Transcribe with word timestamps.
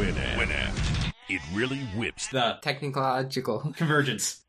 Winamp. 0.00 0.36
Winamp. 0.38 1.12
It 1.28 1.42
really 1.52 1.80
whips. 1.94 2.28
The 2.28 2.56
Technological. 2.62 3.58
convergence. 3.76 4.40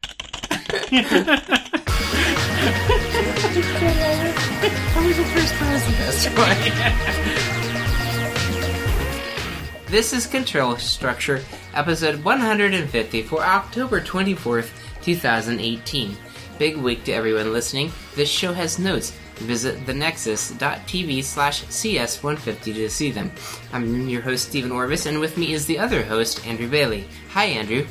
This 9.87 10.13
is 10.13 10.25
Control 10.25 10.77
Structure, 10.77 11.43
episode 11.73 12.23
150 12.23 13.21
for 13.23 13.41
October 13.41 13.99
24th, 13.99 14.70
2018. 15.04 16.15
Big 16.59 16.77
week 16.77 17.04
to 17.04 17.11
everyone 17.11 17.52
listening. 17.52 17.91
This 18.15 18.29
show 18.29 18.54
has 18.54 18.79
notes. 18.79 19.11
Visit 19.42 19.86
thenexus.tv 19.86 21.23
slash 21.23 21.64
cs150 21.66 22.64
to 22.76 22.90
see 22.90 23.12
them. 23.12 23.32
I'm 23.73 24.08
your 24.08 24.21
host, 24.21 24.50
Stephen 24.50 24.71
Orvis, 24.71 25.05
and 25.08 25.20
with 25.20 25.38
me 25.38 25.54
is 25.54 25.66
the 25.66 25.80
other 25.80 26.04
host, 26.04 26.46
Andrew 26.48 26.70
Bailey. 26.70 27.08
Hi, 27.32 27.46
Andrew. 27.46 27.85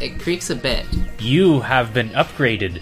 It 0.00 0.20
creaks 0.20 0.50
a 0.50 0.56
bit. 0.56 0.86
You 1.18 1.60
have 1.60 1.92
been 1.92 2.08
upgraded. 2.10 2.80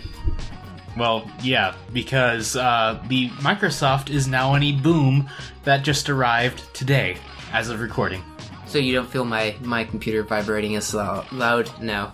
Well, 0.96 1.30
yeah, 1.42 1.74
because 1.92 2.56
uh, 2.56 3.02
the 3.08 3.28
Microsoft 3.30 4.10
is 4.10 4.28
now 4.28 4.54
in 4.54 4.62
a 4.62 4.72
boom 4.72 5.28
that 5.64 5.82
just 5.82 6.08
arrived 6.08 6.72
today, 6.74 7.16
as 7.52 7.68
of 7.68 7.80
recording. 7.80 8.22
So 8.66 8.78
you 8.78 8.94
don't 8.94 9.08
feel 9.08 9.24
my, 9.24 9.56
my 9.60 9.84
computer 9.84 10.22
vibrating 10.22 10.76
as 10.76 10.94
loud 10.94 11.70
now. 11.80 12.12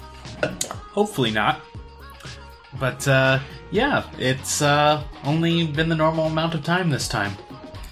Hopefully 0.92 1.30
not. 1.30 1.60
But 2.78 3.06
uh, 3.08 3.40
yeah, 3.70 4.04
it's 4.18 4.60
uh, 4.62 5.02
only 5.24 5.66
been 5.66 5.88
the 5.88 5.94
normal 5.96 6.26
amount 6.26 6.54
of 6.54 6.64
time 6.64 6.90
this 6.90 7.08
time. 7.08 7.32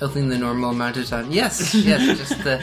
Only 0.01 0.29
the 0.29 0.39
normal 0.39 0.71
amount 0.71 0.97
of 0.99 1.07
time. 1.09 1.31
Yes, 1.31 1.75
yes, 1.75 2.19
just 2.19 2.43
the 2.45 2.63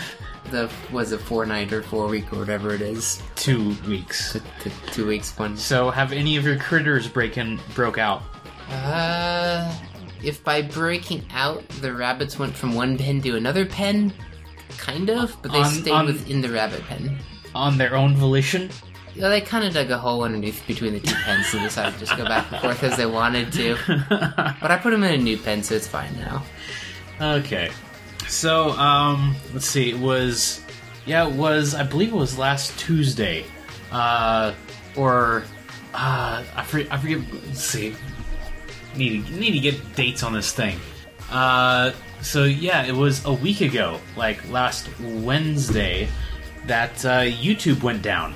the 0.52 0.70
was 0.91 1.12
it 1.12 1.20
four 1.22 1.45
night 1.45 1.73
or 1.73 1.81
four 1.81 2.08
week 2.08 2.31
or 2.31 2.38
whatever 2.39 2.73
it 2.75 2.81
is. 2.81 3.22
Two 3.36 3.75
weeks. 3.88 4.34
The, 4.34 4.39
the 4.64 4.69
two 4.91 5.08
weeks 5.08 5.36
one. 5.38 5.58
So, 5.58 5.89
have 5.89 6.11
any 6.11 6.36
of 6.38 6.45
your 6.45 6.59
critters 6.59 7.08
breaking 7.08 7.59
broke 7.73 7.97
out? 7.97 8.22
Uh, 8.69 9.73
if 10.23 10.44
by 10.44 10.61
breaking 10.61 11.25
out 11.34 11.67
the 11.81 11.91
rabbits 11.94 12.38
went 12.38 12.56
from 12.56 12.75
one 12.75 12.97
pen 12.97 13.22
to 13.23 13.36
another 13.36 13.66
pen, 13.66 14.14
kind 14.78 15.09
of, 15.09 15.36
but 15.41 15.52
they 15.52 15.59
On- 15.59 15.72
stayed 15.72 15.91
on- 15.91 16.06
within 16.06 16.41
the 16.41 16.50
rabbit 16.50 16.81
pen. 16.84 17.17
On 17.56 17.78
their 17.78 17.95
own 17.95 18.16
volition? 18.16 18.69
Yeah, 19.16 19.30
they 19.30 19.42
kind 19.42 19.64
of 19.64 19.73
dug 19.73 19.92
a 19.92 19.97
hole 19.97 20.23
underneath 20.23 20.66
between 20.66 20.94
the 20.94 21.00
two 21.00 21.14
pens 21.14 21.53
and 21.53 21.61
decided 21.61 21.94
to 21.94 22.00
just 22.00 22.17
go 22.17 22.25
back 22.25 22.52
and 22.52 22.61
forth 22.61 22.83
as 22.83 22.97
they 22.97 23.06
wanted 23.06 23.52
to. 23.53 23.78
But 24.09 24.72
I 24.72 24.80
put 24.81 24.89
them 24.92 25.03
in 25.03 25.14
a 25.14 25.23
new 25.23 25.38
pen, 25.38 25.61
so 25.61 25.75
it's 25.75 25.88
fine 25.88 26.16
now. 26.17 26.44
Okay. 27.22 27.72
So, 28.28 28.72
um, 28.72 29.36
let's 29.53 29.67
see. 29.67 29.91
It 29.91 30.00
was, 30.00 30.61
yeah, 31.06 31.28
it 31.28 31.34
was. 31.34 31.75
I 31.75 31.84
believe 31.84 32.11
it 32.11 32.16
was 32.16 32.38
last 32.38 32.78
Tuesday, 32.80 33.45
uh, 33.91 34.53
or 34.95 35.44
uh, 35.94 36.44
I 36.56 36.64
forget. 36.64 36.91
I 36.91 36.97
forget. 36.97 37.19
Let's 37.45 37.64
see. 37.64 37.95
Need 38.95 39.25
to, 39.28 39.34
need 39.34 39.52
to 39.52 39.59
get 39.59 39.95
dates 39.95 40.23
on 40.23 40.34
this 40.34 40.52
thing. 40.52 40.80
Uh, 41.30 41.91
so 42.22 42.45
yeah, 42.45 42.86
it 42.86 42.94
was 42.94 43.25
a 43.25 43.34
week 43.34 43.61
ago, 43.61 44.00
like 44.16 44.50
last 44.50 44.88
Wednesday, 45.00 46.08
that 46.66 47.06
uh, 47.06 47.22
YouTube 47.22 47.84
went 47.84 48.02
down. 48.02 48.34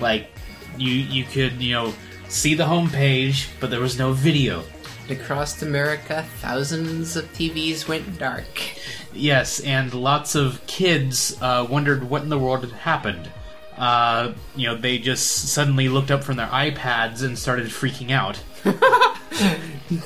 Like, 0.00 0.30
you 0.76 0.92
you 0.92 1.24
could 1.24 1.60
you 1.60 1.74
know 1.74 1.94
see 2.28 2.54
the 2.54 2.64
homepage, 2.64 3.48
but 3.60 3.70
there 3.70 3.80
was 3.80 3.98
no 3.98 4.12
video. 4.12 4.64
Across 5.08 5.62
America, 5.62 6.24
thousands 6.38 7.16
of 7.16 7.24
TVs 7.32 7.88
went 7.88 8.18
dark. 8.18 8.46
Yes, 9.12 9.58
and 9.60 9.92
lots 9.92 10.36
of 10.36 10.64
kids 10.68 11.36
uh, 11.42 11.66
wondered 11.68 12.08
what 12.08 12.22
in 12.22 12.28
the 12.28 12.38
world 12.38 12.60
had 12.60 12.72
happened. 12.72 13.28
Uh, 13.76 14.34
you 14.54 14.68
know, 14.68 14.76
they 14.76 14.98
just 14.98 15.48
suddenly 15.48 15.88
looked 15.88 16.12
up 16.12 16.22
from 16.22 16.36
their 16.36 16.46
iPads 16.46 17.24
and 17.24 17.36
started 17.36 17.66
freaking 17.66 18.10
out. 18.10 18.40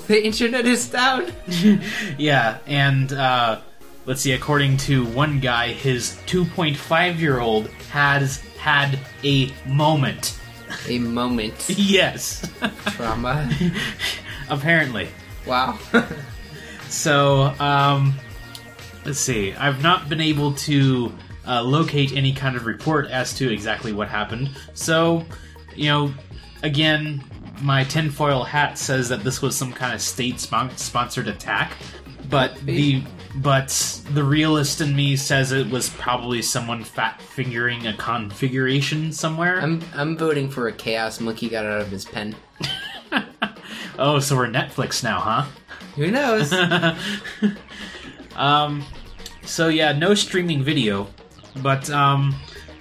The 0.07 0.25
internet 0.25 0.67
is 0.67 0.89
down. 0.89 1.33
Yeah, 2.19 2.59
and 2.67 3.13
uh, 3.13 3.61
let's 4.07 4.21
see, 4.23 4.33
according 4.33 4.79
to 4.79 5.05
one 5.05 5.41
guy, 5.41 5.73
his 5.73 6.19
2.5 6.27 7.19
year 7.19 7.41
old 7.41 7.69
has 7.91 8.43
had 8.65 8.99
a 9.25 9.53
moment. 9.67 10.41
A 10.89 10.99
moment. 10.99 11.69
yes, 11.69 12.51
Trauma. 12.87 13.51
apparently. 14.49 15.09
Wow. 15.47 15.79
So, 16.87 17.53
um, 17.59 18.15
let's 19.05 19.19
see. 19.19 19.53
I've 19.55 19.83
not 19.83 20.09
been 20.09 20.21
able 20.21 20.53
to 20.53 21.13
uh, 21.45 21.61
locate 21.61 22.13
any 22.13 22.33
kind 22.33 22.55
of 22.55 22.67
report 22.67 23.11
as 23.11 23.35
to 23.39 23.53
exactly 23.53 23.93
what 23.93 24.07
happened. 24.07 24.51
So, 24.75 25.25
you 25.75 25.87
know, 25.87 26.15
again, 26.63 27.25
my 27.63 27.83
tinfoil 27.83 28.45
hat 28.45 28.79
says 28.79 29.09
that 29.09 29.25
this 29.25 29.43
was 29.43 29.57
some 29.57 29.73
kind 29.73 29.93
of 29.93 30.01
state 30.01 30.39
sponsored 30.39 31.27
attack, 31.27 31.73
but 32.31 32.55
the 32.61 33.03
but 33.37 34.00
the 34.12 34.22
realist 34.22 34.81
in 34.81 34.95
me 34.95 35.17
says 35.17 35.53
it 35.53 35.71
was 35.71 35.89
probably 35.91 36.43
someone 36.43 36.84
fat 36.84 37.21
fingering 37.21 37.87
a 37.87 37.95
configuration 37.95 39.12
somewhere. 39.12 39.61
I'm 39.61 39.83
I'm 39.95 40.17
voting 40.17 40.49
for 40.49 40.69
a 40.69 40.72
chaos 40.72 41.21
monkey 41.21 41.49
got 41.49 41.65
out 41.65 41.81
of 41.81 41.89
his 41.89 42.05
pen. 42.05 42.34
oh, 43.99 44.19
so 44.19 44.37
we're 44.37 44.47
Netflix 44.47 45.03
now, 45.03 45.21
huh? 45.21 45.47
Who 45.97 46.11
knows? 46.11 46.53
Um, 48.37 48.84
so 49.43 49.69
yeah, 49.69 49.93
no 49.93 50.15
streaming 50.15 50.62
video, 50.62 51.09
but 51.62 51.89
um, 51.91 52.34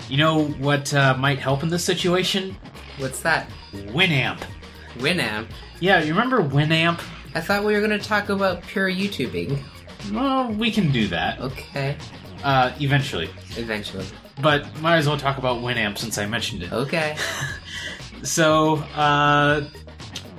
you 0.09 0.17
know 0.17 0.45
what 0.45 0.93
uh, 0.93 1.15
might 1.17 1.39
help 1.39 1.63
in 1.63 1.69
this 1.69 1.83
situation? 1.83 2.55
What's 2.97 3.21
that? 3.21 3.49
Winamp. 3.71 4.41
Winamp. 4.97 5.47
Yeah, 5.79 6.01
you 6.01 6.13
remember 6.13 6.41
Winamp? 6.41 7.01
I 7.35 7.41
thought 7.41 7.63
we 7.63 7.73
were 7.73 7.79
going 7.79 7.99
to 7.99 8.05
talk 8.07 8.29
about 8.29 8.61
pure 8.61 8.89
YouTubing. 8.89 9.59
Well, 10.11 10.51
we 10.51 10.71
can 10.71 10.91
do 10.91 11.07
that 11.07 11.39
Okay. 11.39 11.95
uh, 12.43 12.71
eventually, 12.79 13.29
Eventually. 13.57 14.05
but 14.41 14.67
might 14.81 14.97
as 14.97 15.07
well 15.07 15.17
talk 15.17 15.37
about 15.37 15.61
Winamp 15.61 15.97
since 15.97 16.17
I 16.17 16.25
mentioned 16.25 16.63
it. 16.63 16.71
Okay. 16.71 17.15
So, 18.23 18.75
uh, 18.95 19.65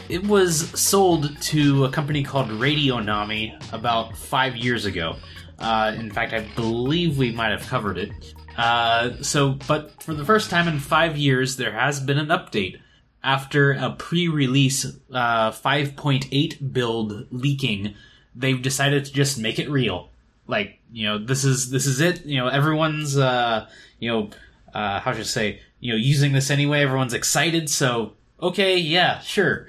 it 0.08 0.26
was 0.26 0.70
sold 0.80 1.38
to 1.42 1.84
a 1.84 1.90
company 1.90 2.22
called 2.22 2.48
Radionomy 2.48 3.52
about 3.74 4.16
five 4.16 4.56
years 4.56 4.86
ago. 4.86 5.16
Uh, 5.58 5.94
in 5.94 6.10
fact, 6.10 6.32
I 6.32 6.40
believe 6.56 7.18
we 7.18 7.30
might 7.30 7.50
have 7.50 7.66
covered 7.66 7.98
it. 7.98 8.10
Uh, 8.56 9.10
so, 9.20 9.58
but 9.68 10.02
for 10.02 10.14
the 10.14 10.24
first 10.24 10.48
time 10.48 10.66
in 10.66 10.78
five 10.78 11.18
years, 11.18 11.58
there 11.58 11.72
has 11.72 12.00
been 12.00 12.16
an 12.16 12.28
update. 12.28 12.78
After 13.22 13.72
a 13.72 13.90
pre-release 13.90 14.86
uh, 15.12 15.50
5.8 15.50 16.72
build 16.72 17.26
leaking, 17.30 17.94
they've 18.34 18.60
decided 18.60 19.04
to 19.04 19.12
just 19.12 19.38
make 19.38 19.58
it 19.58 19.68
real. 19.70 20.08
Like, 20.46 20.78
you 20.92 21.06
know, 21.06 21.18
this 21.18 21.44
is 21.44 21.70
this 21.70 21.86
is 21.86 22.00
it. 22.00 22.24
You 22.26 22.38
know, 22.38 22.48
everyone's 22.48 23.16
uh, 23.16 23.66
you 23.98 24.10
know, 24.10 24.30
uh, 24.74 25.00
how 25.00 25.12
should 25.12 25.20
I 25.22 25.24
say, 25.24 25.60
you 25.80 25.92
know, 25.92 25.96
using 25.96 26.32
this 26.32 26.50
anyway. 26.50 26.82
Everyone's 26.82 27.14
excited, 27.14 27.70
so 27.70 28.12
okay, 28.42 28.76
yeah, 28.76 29.20
sure. 29.20 29.66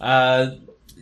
Uh, 0.00 0.56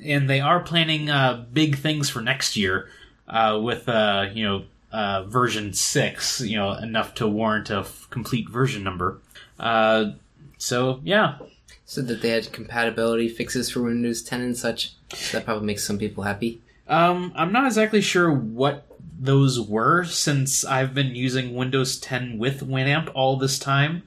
and 0.05 0.29
they 0.29 0.41
are 0.41 0.61
planning 0.61 1.09
uh, 1.11 1.45
big 1.53 1.77
things 1.77 2.11
for 2.11 2.21
next 2.21 2.57
year 2.57 2.89
uh, 3.29 3.59
with 3.63 3.89
uh, 3.89 4.27
you 4.35 4.45
know 4.45 4.65
uh, 4.93 5.23
version 5.25 5.73
six, 5.73 6.41
you 6.41 6.57
know, 6.57 6.73
enough 6.73 7.15
to 7.15 7.27
warrant 7.27 7.71
a 7.71 7.79
f- 7.79 8.07
complete 8.11 8.49
version 8.49 8.83
number. 8.85 9.19
Uh, 9.59 10.13
so 10.59 11.01
yeah, 11.03 11.39
So 11.87 12.03
that 12.03 12.21
they 12.21 12.29
had 12.31 12.53
compatibility 12.53 13.29
fixes 13.29 13.71
for 13.71 13.83
Windows 13.83 14.23
10 14.23 14.41
and 14.41 14.57
such. 14.57 14.93
That 15.33 15.45
probably 15.45 15.67
makes 15.67 15.85
some 15.85 15.99
people 15.99 16.25
happy. 16.25 16.61
Um, 16.93 17.33
I'm 17.35 17.53
not 17.53 17.67
exactly 17.67 18.01
sure 18.03 18.31
what 18.31 18.87
those 19.19 19.61
were 19.61 20.05
since 20.05 20.65
I've 20.65 20.95
been 20.95 21.15
using 21.15 21.55
Windows 21.55 21.99
10 21.99 22.39
with 22.39 22.61
Winamp 22.69 23.11
all 23.15 23.37
this 23.37 23.59
time. 23.59 24.03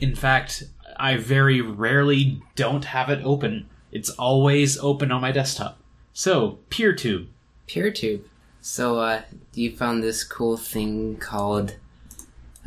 In 0.00 0.14
fact, 0.14 0.62
I 0.96 1.16
very 1.16 1.60
rarely 1.60 2.40
don't 2.54 2.86
have 2.86 3.10
it 3.10 3.20
open. 3.24 3.68
It's 3.92 4.10
always 4.10 4.78
open 4.78 5.12
on 5.12 5.20
my 5.20 5.32
desktop. 5.32 5.78
So, 6.12 6.60
PeerTube. 6.70 7.26
PeerTube. 7.68 8.22
So, 8.60 8.98
uh, 9.00 9.22
you 9.54 9.76
found 9.76 10.02
this 10.02 10.24
cool 10.24 10.56
thing 10.56 11.16
called, 11.16 11.76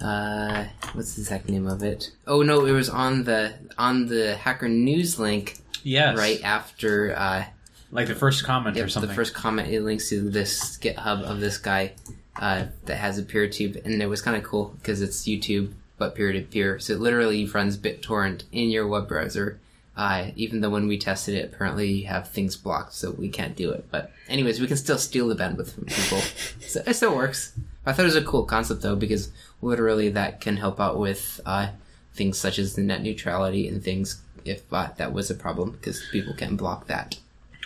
uh, 0.04 0.66
what's 0.94 1.16
the 1.16 1.22
exact 1.22 1.50
name 1.50 1.68
of 1.68 1.82
it? 1.82 2.12
Oh 2.28 2.42
no, 2.44 2.66
it 2.66 2.72
was 2.72 2.90
on 2.90 3.24
the, 3.24 3.54
on 3.78 4.08
the 4.08 4.36
Hacker 4.36 4.70
News 4.70 5.18
link 5.20 5.60
Yes. 5.84 6.18
right 6.18 6.44
after, 6.44 7.16
uh, 7.18 7.46
Like 7.94 8.08
the 8.08 8.16
first 8.16 8.44
comment 8.44 8.76
or 8.76 8.82
Yep, 8.82 8.90
something. 8.92 9.10
the 9.10 9.16
first 9.16 9.34
comment 9.34 9.70
it 9.70 9.82
links 9.82 10.10
to 10.10 10.30
this 10.30 10.78
GitHub 10.80 11.22
of 11.24 11.40
this 11.40 11.58
guy 11.58 11.94
uh, 12.36 12.66
that 12.86 12.96
has 12.96 13.18
a 13.20 13.24
PeerTube, 13.24 13.86
and 13.86 14.02
it 14.02 14.08
was 14.08 14.22
kind 14.22 14.36
of 14.36 14.44
cool 14.44 14.76
because 14.80 15.02
it's 15.02 15.24
YouTube 15.28 15.74
but 16.00 16.16
peer 16.16 16.34
to 16.34 16.42
peer. 16.42 16.80
So 16.80 16.94
it 16.94 17.00
literally 17.00 17.46
runs 17.46 17.78
BitTorrent 17.78 18.44
in 18.52 18.70
your 18.70 18.88
web 18.88 19.08
browser. 19.08 19.60
Uh, 19.96 20.32
even 20.36 20.62
though 20.62 20.72
when 20.72 20.88
we 20.88 20.98
tested 20.98 21.36
it, 21.36 21.54
apparently 21.54 21.88
you 21.92 22.08
have 22.08 22.28
things 22.28 22.56
blocked, 22.56 22.94
so 22.94 23.12
we 23.12 23.30
can't 23.30 23.56
do 23.56 23.70
it. 23.70 23.86
But 23.92 24.12
anyways, 24.28 24.60
we 24.60 24.66
can 24.66 24.76
still 24.78 24.98
steal 24.98 25.28
the 25.28 25.36
bandwidth 25.36 25.72
from 25.76 25.86
people, 25.86 26.18
so 26.68 26.82
it 26.88 26.96
still 26.96 27.16
works. 27.16 27.54
I 27.86 27.94
thought 27.94 28.02
it 28.02 28.06
was 28.06 28.16
a 28.16 28.24
cool 28.24 28.44
concept 28.46 28.82
though 28.82 28.96
because 28.96 29.30
literally 29.62 30.10
that 30.10 30.42
can 30.42 30.58
help 30.58 30.80
out 30.80 30.98
with 30.98 31.40
uh, 31.46 31.68
things 32.16 32.40
such 32.40 32.58
as 32.58 32.74
the 32.74 32.82
net 32.82 33.04
neutrality 33.04 33.68
and 33.68 33.84
things 33.84 34.22
if 34.46 34.64
uh, 34.74 34.90
that 34.98 35.14
was 35.14 35.30
a 35.30 35.36
problem 35.36 35.72
because 35.72 36.04
people 36.12 36.34
can 36.34 36.56
block 36.56 36.88
that. 36.88 37.20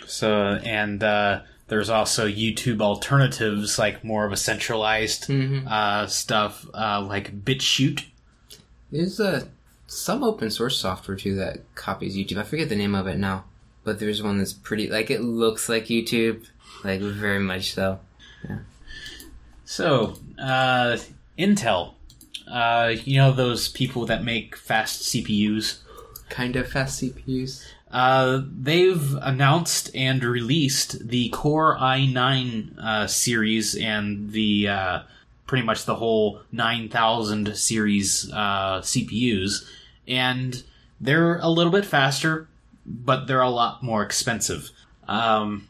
So 0.08 0.58
and 0.64 1.02
uh, 1.02 1.42
there's 1.68 1.90
also 1.90 2.26
YouTube 2.26 2.80
alternatives 2.80 3.78
like 3.78 4.02
more 4.02 4.24
of 4.24 4.32
a 4.32 4.36
centralized 4.36 5.30
uh, 5.30 6.06
stuff 6.06 6.66
uh, 6.74 7.02
like 7.02 7.44
BitChute. 7.44 8.04
There's 8.90 9.20
uh, 9.20 9.44
some 9.86 10.24
open 10.24 10.50
source 10.50 10.78
software 10.78 11.16
too 11.16 11.34
that 11.36 11.74
copies 11.74 12.16
YouTube. 12.16 12.38
I 12.38 12.42
forget 12.42 12.68
the 12.68 12.76
name 12.76 12.94
of 12.94 13.06
it 13.06 13.18
now, 13.18 13.44
but 13.84 13.98
there's 13.98 14.22
one 14.22 14.38
that's 14.38 14.54
pretty 14.54 14.88
like 14.88 15.10
it 15.10 15.20
looks 15.20 15.68
like 15.68 15.86
YouTube, 15.86 16.46
like 16.84 17.00
very 17.00 17.40
much 17.40 17.74
so. 17.74 18.00
Yeah. 18.48 18.58
So 19.66 20.14
uh, 20.38 20.96
Intel, 21.38 21.94
uh, 22.50 22.94
you 23.04 23.18
know 23.18 23.32
those 23.32 23.68
people 23.68 24.06
that 24.06 24.24
make 24.24 24.56
fast 24.56 25.02
CPUs. 25.02 25.80
Kind 26.30 26.56
of 26.56 26.68
fast 26.68 27.02
CPUs. 27.02 27.64
Uh, 27.90 28.42
they've 28.60 29.14
announced 29.22 29.90
and 29.94 30.22
released 30.22 31.08
the 31.08 31.30
Core 31.30 31.76
i9 31.78 32.78
uh, 32.78 33.06
series 33.06 33.74
and 33.74 34.30
the 34.32 34.68
uh, 34.68 35.02
pretty 35.46 35.64
much 35.64 35.84
the 35.86 35.94
whole 35.94 36.42
9000 36.52 37.56
series 37.56 38.30
uh, 38.32 38.80
CPUs, 38.80 39.66
and 40.06 40.62
they're 41.00 41.38
a 41.38 41.48
little 41.48 41.72
bit 41.72 41.86
faster, 41.86 42.46
but 42.84 43.26
they're 43.26 43.40
a 43.40 43.50
lot 43.50 43.82
more 43.82 44.02
expensive. 44.02 44.70
Um, 45.08 45.68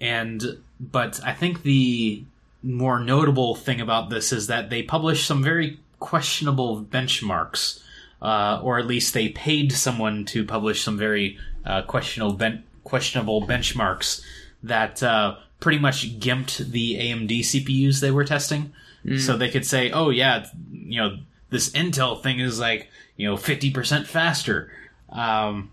and 0.00 0.58
but 0.80 1.20
I 1.24 1.32
think 1.32 1.62
the 1.62 2.24
more 2.62 2.98
notable 2.98 3.54
thing 3.54 3.80
about 3.80 4.10
this 4.10 4.32
is 4.32 4.48
that 4.48 4.68
they 4.68 4.82
published 4.82 5.26
some 5.26 5.42
very 5.42 5.78
questionable 6.00 6.84
benchmarks, 6.84 7.80
uh, 8.20 8.60
or 8.62 8.80
at 8.80 8.86
least 8.86 9.14
they 9.14 9.28
paid 9.28 9.72
someone 9.72 10.24
to 10.26 10.44
publish 10.44 10.82
some 10.82 10.98
very 10.98 11.38
uh, 11.64 11.82
questionable 11.82 12.34
ben- 12.34 12.64
questionable 12.84 13.42
benchmarks 13.46 14.22
that 14.62 15.02
uh, 15.02 15.36
pretty 15.60 15.78
much 15.78 16.18
gimped 16.18 16.58
the 16.70 16.96
AMD 16.96 17.40
CPUs 17.40 18.00
they 18.00 18.10
were 18.10 18.24
testing. 18.24 18.72
So 19.18 19.36
they 19.36 19.48
could 19.50 19.66
say, 19.66 19.90
"Oh 19.90 20.10
yeah, 20.10 20.46
you 20.72 21.00
know 21.00 21.18
this 21.50 21.70
Intel 21.70 22.22
thing 22.22 22.38
is 22.38 22.60
like 22.60 22.88
you 23.16 23.28
know 23.28 23.36
fifty 23.36 23.70
percent 23.70 24.06
faster." 24.06 24.70
Um, 25.10 25.72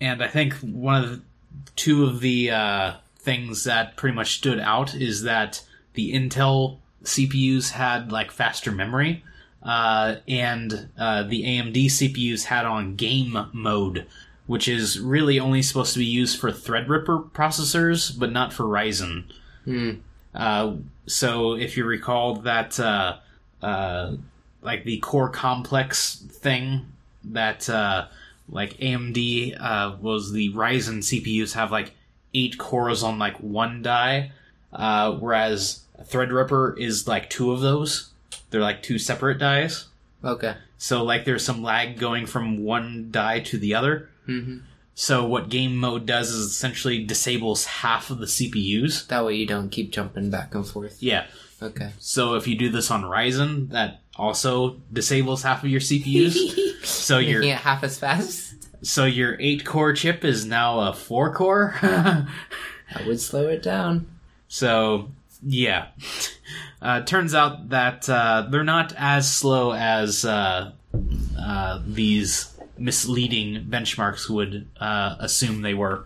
and 0.00 0.22
I 0.22 0.26
think 0.28 0.54
one 0.54 1.02
of 1.02 1.10
the 1.10 1.22
two 1.76 2.04
of 2.04 2.20
the 2.20 2.50
uh, 2.50 2.92
things 3.18 3.64
that 3.64 3.96
pretty 3.96 4.14
much 4.16 4.34
stood 4.34 4.58
out 4.58 4.94
is 4.94 5.22
that 5.22 5.62
the 5.94 6.12
Intel 6.12 6.78
CPUs 7.04 7.70
had 7.70 8.10
like 8.10 8.30
faster 8.32 8.72
memory, 8.72 9.22
uh, 9.62 10.16
and 10.26 10.88
uh, 10.98 11.22
the 11.22 11.44
AMD 11.44 11.76
CPUs 11.76 12.44
had 12.44 12.66
on 12.66 12.96
game 12.96 13.46
mode, 13.52 14.06
which 14.46 14.68
is 14.68 15.00
really 15.00 15.38
only 15.40 15.62
supposed 15.62 15.92
to 15.94 15.98
be 15.98 16.04
used 16.04 16.38
for 16.38 16.50
Threadripper 16.50 17.30
processors, 17.30 18.18
but 18.18 18.30
not 18.32 18.52
for 18.52 18.64
Ryzen. 18.64 19.24
Uh, 20.34 20.74
so 21.06 21.54
if 21.54 21.76
you 21.76 21.84
recall 21.84 22.36
that, 22.36 22.78
uh, 22.78 23.18
uh, 23.62 24.16
like 24.62 24.84
the 24.84 24.98
core 24.98 25.30
complex 25.30 26.16
thing 26.16 26.86
that, 27.24 27.68
uh, 27.70 28.06
like 28.48 28.76
AMD, 28.78 29.56
uh, 29.58 29.96
was 30.00 30.32
the 30.32 30.52
Ryzen 30.52 30.98
CPUs 30.98 31.54
have 31.54 31.70
like 31.72 31.92
eight 32.34 32.58
cores 32.58 33.02
on 33.02 33.18
like 33.18 33.36
one 33.38 33.80
die, 33.82 34.32
uh, 34.72 35.12
whereas 35.12 35.80
Threadripper 36.02 36.78
is 36.78 37.06
like 37.08 37.30
two 37.30 37.52
of 37.52 37.60
those. 37.60 38.10
They're 38.50 38.60
like 38.60 38.82
two 38.82 38.98
separate 38.98 39.38
dies. 39.38 39.86
Okay. 40.22 40.56
So 40.78 41.02
like 41.02 41.24
there's 41.24 41.44
some 41.44 41.62
lag 41.62 41.98
going 41.98 42.26
from 42.26 42.64
one 42.64 43.08
die 43.10 43.40
to 43.40 43.58
the 43.58 43.74
other. 43.74 44.10
Hmm 44.26 44.58
So 44.94 45.24
what 45.26 45.48
game 45.48 45.76
mode 45.76 46.06
does 46.06 46.30
is 46.30 46.46
essentially 46.50 47.04
disables 47.04 47.64
half 47.66 48.10
of 48.10 48.18
the 48.18 48.26
CPUs. 48.26 49.06
That 49.08 49.24
way 49.24 49.34
you 49.34 49.46
don't 49.46 49.70
keep 49.70 49.90
jumping 49.92 50.30
back 50.30 50.54
and 50.54 50.66
forth. 50.66 51.02
Yeah. 51.02 51.26
Okay. 51.62 51.90
So 51.98 52.34
if 52.34 52.46
you 52.46 52.56
do 52.58 52.68
this 52.70 52.90
on 52.90 53.02
Ryzen, 53.02 53.70
that 53.70 54.00
also 54.16 54.76
disables 54.92 55.42
half 55.42 55.64
of 55.64 55.70
your 55.70 55.80
CPUs. 55.80 56.84
so 56.84 57.16
Making 57.18 57.32
your 57.32 57.42
it 57.42 57.56
half 57.56 57.82
as 57.82 57.98
fast. 57.98 58.54
so 58.82 59.04
your 59.04 59.36
eight 59.40 59.64
core 59.64 59.92
chip 59.94 60.24
is 60.24 60.44
now 60.46 60.80
a 60.80 60.92
four 60.92 61.32
core. 61.34 61.74
That 62.94 63.06
would 63.06 63.18
slow 63.20 63.48
it 63.48 63.62
down. 63.62 64.06
so 64.46 65.10
yeah, 65.42 65.88
uh, 66.80 67.00
turns 67.02 67.34
out 67.34 67.70
that 67.70 68.08
uh, 68.08 68.46
they're 68.50 68.62
not 68.62 68.92
as 68.96 69.32
slow 69.32 69.72
as 69.72 70.24
uh, 70.24 70.72
uh, 71.38 71.82
these 71.86 72.53
misleading 72.78 73.66
benchmarks 73.68 74.28
would 74.28 74.66
uh, 74.80 75.16
assume 75.18 75.62
they 75.62 75.74
were. 75.74 76.04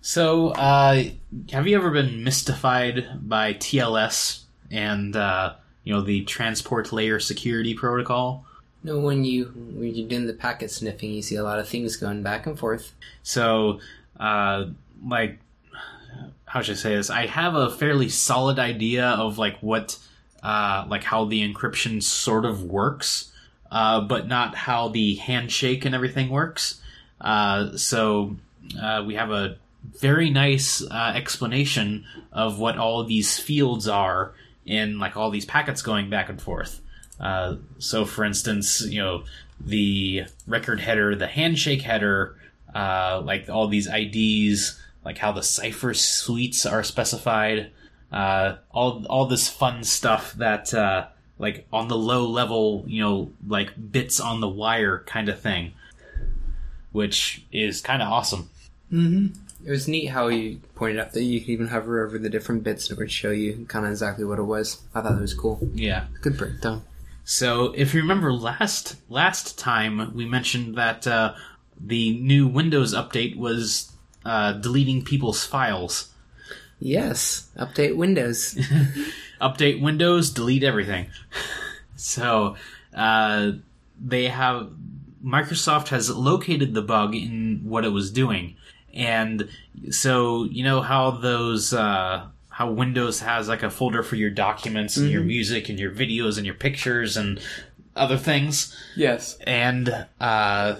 So, 0.00 0.48
uh, 0.50 1.04
have 1.52 1.66
you 1.68 1.76
ever 1.76 1.90
been 1.90 2.24
mystified 2.24 3.06
by 3.28 3.54
TLS 3.54 4.42
and 4.70 5.14
uh, 5.14 5.54
you 5.84 5.92
know 5.94 6.00
the 6.00 6.24
transport 6.24 6.92
layer 6.92 7.20
security 7.20 7.74
protocol? 7.74 8.44
No, 8.84 8.98
when 8.98 9.24
you 9.24 9.44
when 9.54 9.94
you're 9.94 10.08
doing 10.08 10.26
the 10.26 10.32
packet 10.32 10.70
sniffing, 10.70 11.12
you 11.12 11.22
see 11.22 11.36
a 11.36 11.44
lot 11.44 11.58
of 11.58 11.68
things 11.68 11.96
going 11.96 12.22
back 12.22 12.46
and 12.46 12.58
forth. 12.58 12.92
So, 13.22 13.80
uh, 14.18 14.66
like, 15.06 15.38
how 16.46 16.62
should 16.62 16.76
I 16.76 16.78
say 16.78 16.96
this? 16.96 17.08
I 17.08 17.26
have 17.26 17.54
a 17.54 17.70
fairly 17.70 18.08
solid 18.08 18.58
idea 18.58 19.06
of 19.06 19.38
like 19.38 19.58
what, 19.60 19.98
uh, 20.42 20.84
like 20.88 21.04
how 21.04 21.24
the 21.24 21.40
encryption 21.48 22.02
sort 22.02 22.44
of 22.44 22.64
works, 22.64 23.31
uh, 23.72 24.02
but 24.02 24.28
not 24.28 24.54
how 24.54 24.88
the 24.88 25.14
handshake 25.14 25.86
and 25.86 25.94
everything 25.94 26.28
works. 26.28 26.82
Uh, 27.18 27.74
so, 27.74 28.36
uh, 28.80 29.02
we 29.06 29.14
have 29.14 29.30
a 29.30 29.56
very 29.98 30.28
nice 30.28 30.82
uh, 30.82 31.12
explanation 31.16 32.04
of 32.30 32.58
what 32.58 32.76
all 32.76 33.02
these 33.02 33.38
fields 33.38 33.88
are 33.88 34.34
in 34.66 34.98
like 34.98 35.16
all 35.16 35.30
these 35.30 35.46
packets 35.46 35.80
going 35.80 36.10
back 36.10 36.28
and 36.28 36.40
forth. 36.40 36.82
Uh, 37.18 37.56
so, 37.78 38.04
for 38.04 38.24
instance, 38.24 38.82
you 38.82 39.00
know, 39.00 39.24
the 39.58 40.24
record 40.46 40.78
header, 40.80 41.16
the 41.16 41.26
handshake 41.26 41.80
header, 41.80 42.36
like 42.74 43.48
all 43.48 43.68
these 43.68 43.88
IDs, 43.88 44.78
like 45.02 45.16
how 45.16 45.32
the 45.32 45.42
cipher 45.42 45.94
suites 45.94 46.66
are 46.66 46.82
specified, 46.82 47.70
all 48.12 49.06
all 49.06 49.26
this 49.26 49.48
fun 49.48 49.82
stuff 49.82 50.34
that 50.34 50.74
like 51.38 51.66
on 51.72 51.88
the 51.88 51.96
low 51.96 52.26
level, 52.26 52.84
you 52.86 53.02
know, 53.02 53.30
like 53.46 53.72
bits 53.90 54.20
on 54.20 54.40
the 54.40 54.48
wire 54.48 55.02
kind 55.06 55.28
of 55.28 55.40
thing, 55.40 55.72
which 56.92 57.44
is 57.52 57.80
kind 57.80 58.02
of 58.02 58.08
awesome. 58.08 58.50
It 58.92 59.70
was 59.70 59.88
neat 59.88 60.06
how 60.06 60.28
you 60.28 60.60
pointed 60.74 60.98
out 60.98 61.12
that 61.12 61.22
you 61.22 61.40
could 61.40 61.50
even 61.50 61.68
hover 61.68 62.04
over 62.04 62.18
the 62.18 62.28
different 62.28 62.62
bits 62.62 62.88
and 62.90 62.98
it 62.98 63.00
would 63.00 63.10
show 63.10 63.30
you 63.30 63.64
kind 63.68 63.86
of 63.86 63.92
exactly 63.92 64.24
what 64.24 64.38
it 64.38 64.44
was. 64.44 64.82
I 64.94 65.00
thought 65.00 65.14
that 65.14 65.20
was 65.20 65.34
cool. 65.34 65.60
Yeah. 65.74 66.06
Good 66.20 66.36
breakdown. 66.36 66.82
So 67.24 67.72
if 67.76 67.94
you 67.94 68.02
remember 68.02 68.32
last 68.32 68.96
last 69.08 69.58
time 69.58 70.12
we 70.14 70.26
mentioned 70.26 70.74
that 70.76 71.06
uh, 71.06 71.34
the 71.80 72.18
new 72.18 72.46
Windows 72.46 72.94
update 72.94 73.36
was 73.36 73.92
uh, 74.24 74.52
deleting 74.54 75.04
people's 75.04 75.44
files. 75.44 76.12
Yes. 76.78 77.48
Update 77.56 77.96
Windows. 77.96 78.58
Update 79.42 79.80
Windows, 79.80 80.30
delete 80.30 80.62
everything. 80.62 81.08
so 81.96 82.56
uh, 82.94 83.52
they 84.00 84.28
have 84.28 84.70
Microsoft 85.24 85.88
has 85.88 86.10
located 86.10 86.74
the 86.74 86.82
bug 86.82 87.14
in 87.14 87.60
what 87.64 87.84
it 87.84 87.90
was 87.90 88.10
doing, 88.10 88.56
and 88.94 89.48
so 89.90 90.44
you 90.44 90.64
know 90.64 90.80
how 90.80 91.10
those 91.10 91.72
uh, 91.72 92.26
how 92.48 92.70
Windows 92.70 93.20
has 93.20 93.48
like 93.48 93.62
a 93.62 93.70
folder 93.70 94.02
for 94.02 94.16
your 94.16 94.30
documents 94.30 94.96
and 94.96 95.10
your 95.10 95.22
music 95.22 95.68
and 95.68 95.80
your 95.80 95.90
videos 95.90 96.36
and 96.36 96.44
your 96.44 96.54
pictures 96.54 97.16
and 97.16 97.40
other 97.96 98.18
things. 98.18 98.76
yes. 98.94 99.38
And 99.46 100.06
uh, 100.20 100.76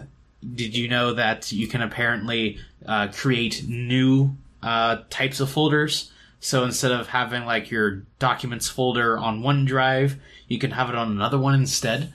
did 0.55 0.77
you 0.77 0.89
know 0.89 1.15
that 1.15 1.51
you 1.51 1.67
can 1.67 1.83
apparently 1.83 2.59
uh, 2.87 3.09
create 3.09 3.65
new 3.67 4.37
uh, 4.63 4.99
types 5.11 5.41
of 5.41 5.51
folders? 5.51 6.12
So 6.45 6.65
instead 6.65 6.91
of 6.91 7.07
having 7.07 7.45
like 7.45 7.71
your 7.71 8.03
documents 8.19 8.69
folder 8.69 9.17
on 9.17 9.43
one 9.43 9.65
drive, 9.65 10.17
you 10.49 10.59
can 10.59 10.73
have 10.73 10.89
it 10.89 10.97
on 10.97 11.13
another 11.13 11.39
one 11.39 11.55
instead. 11.55 12.13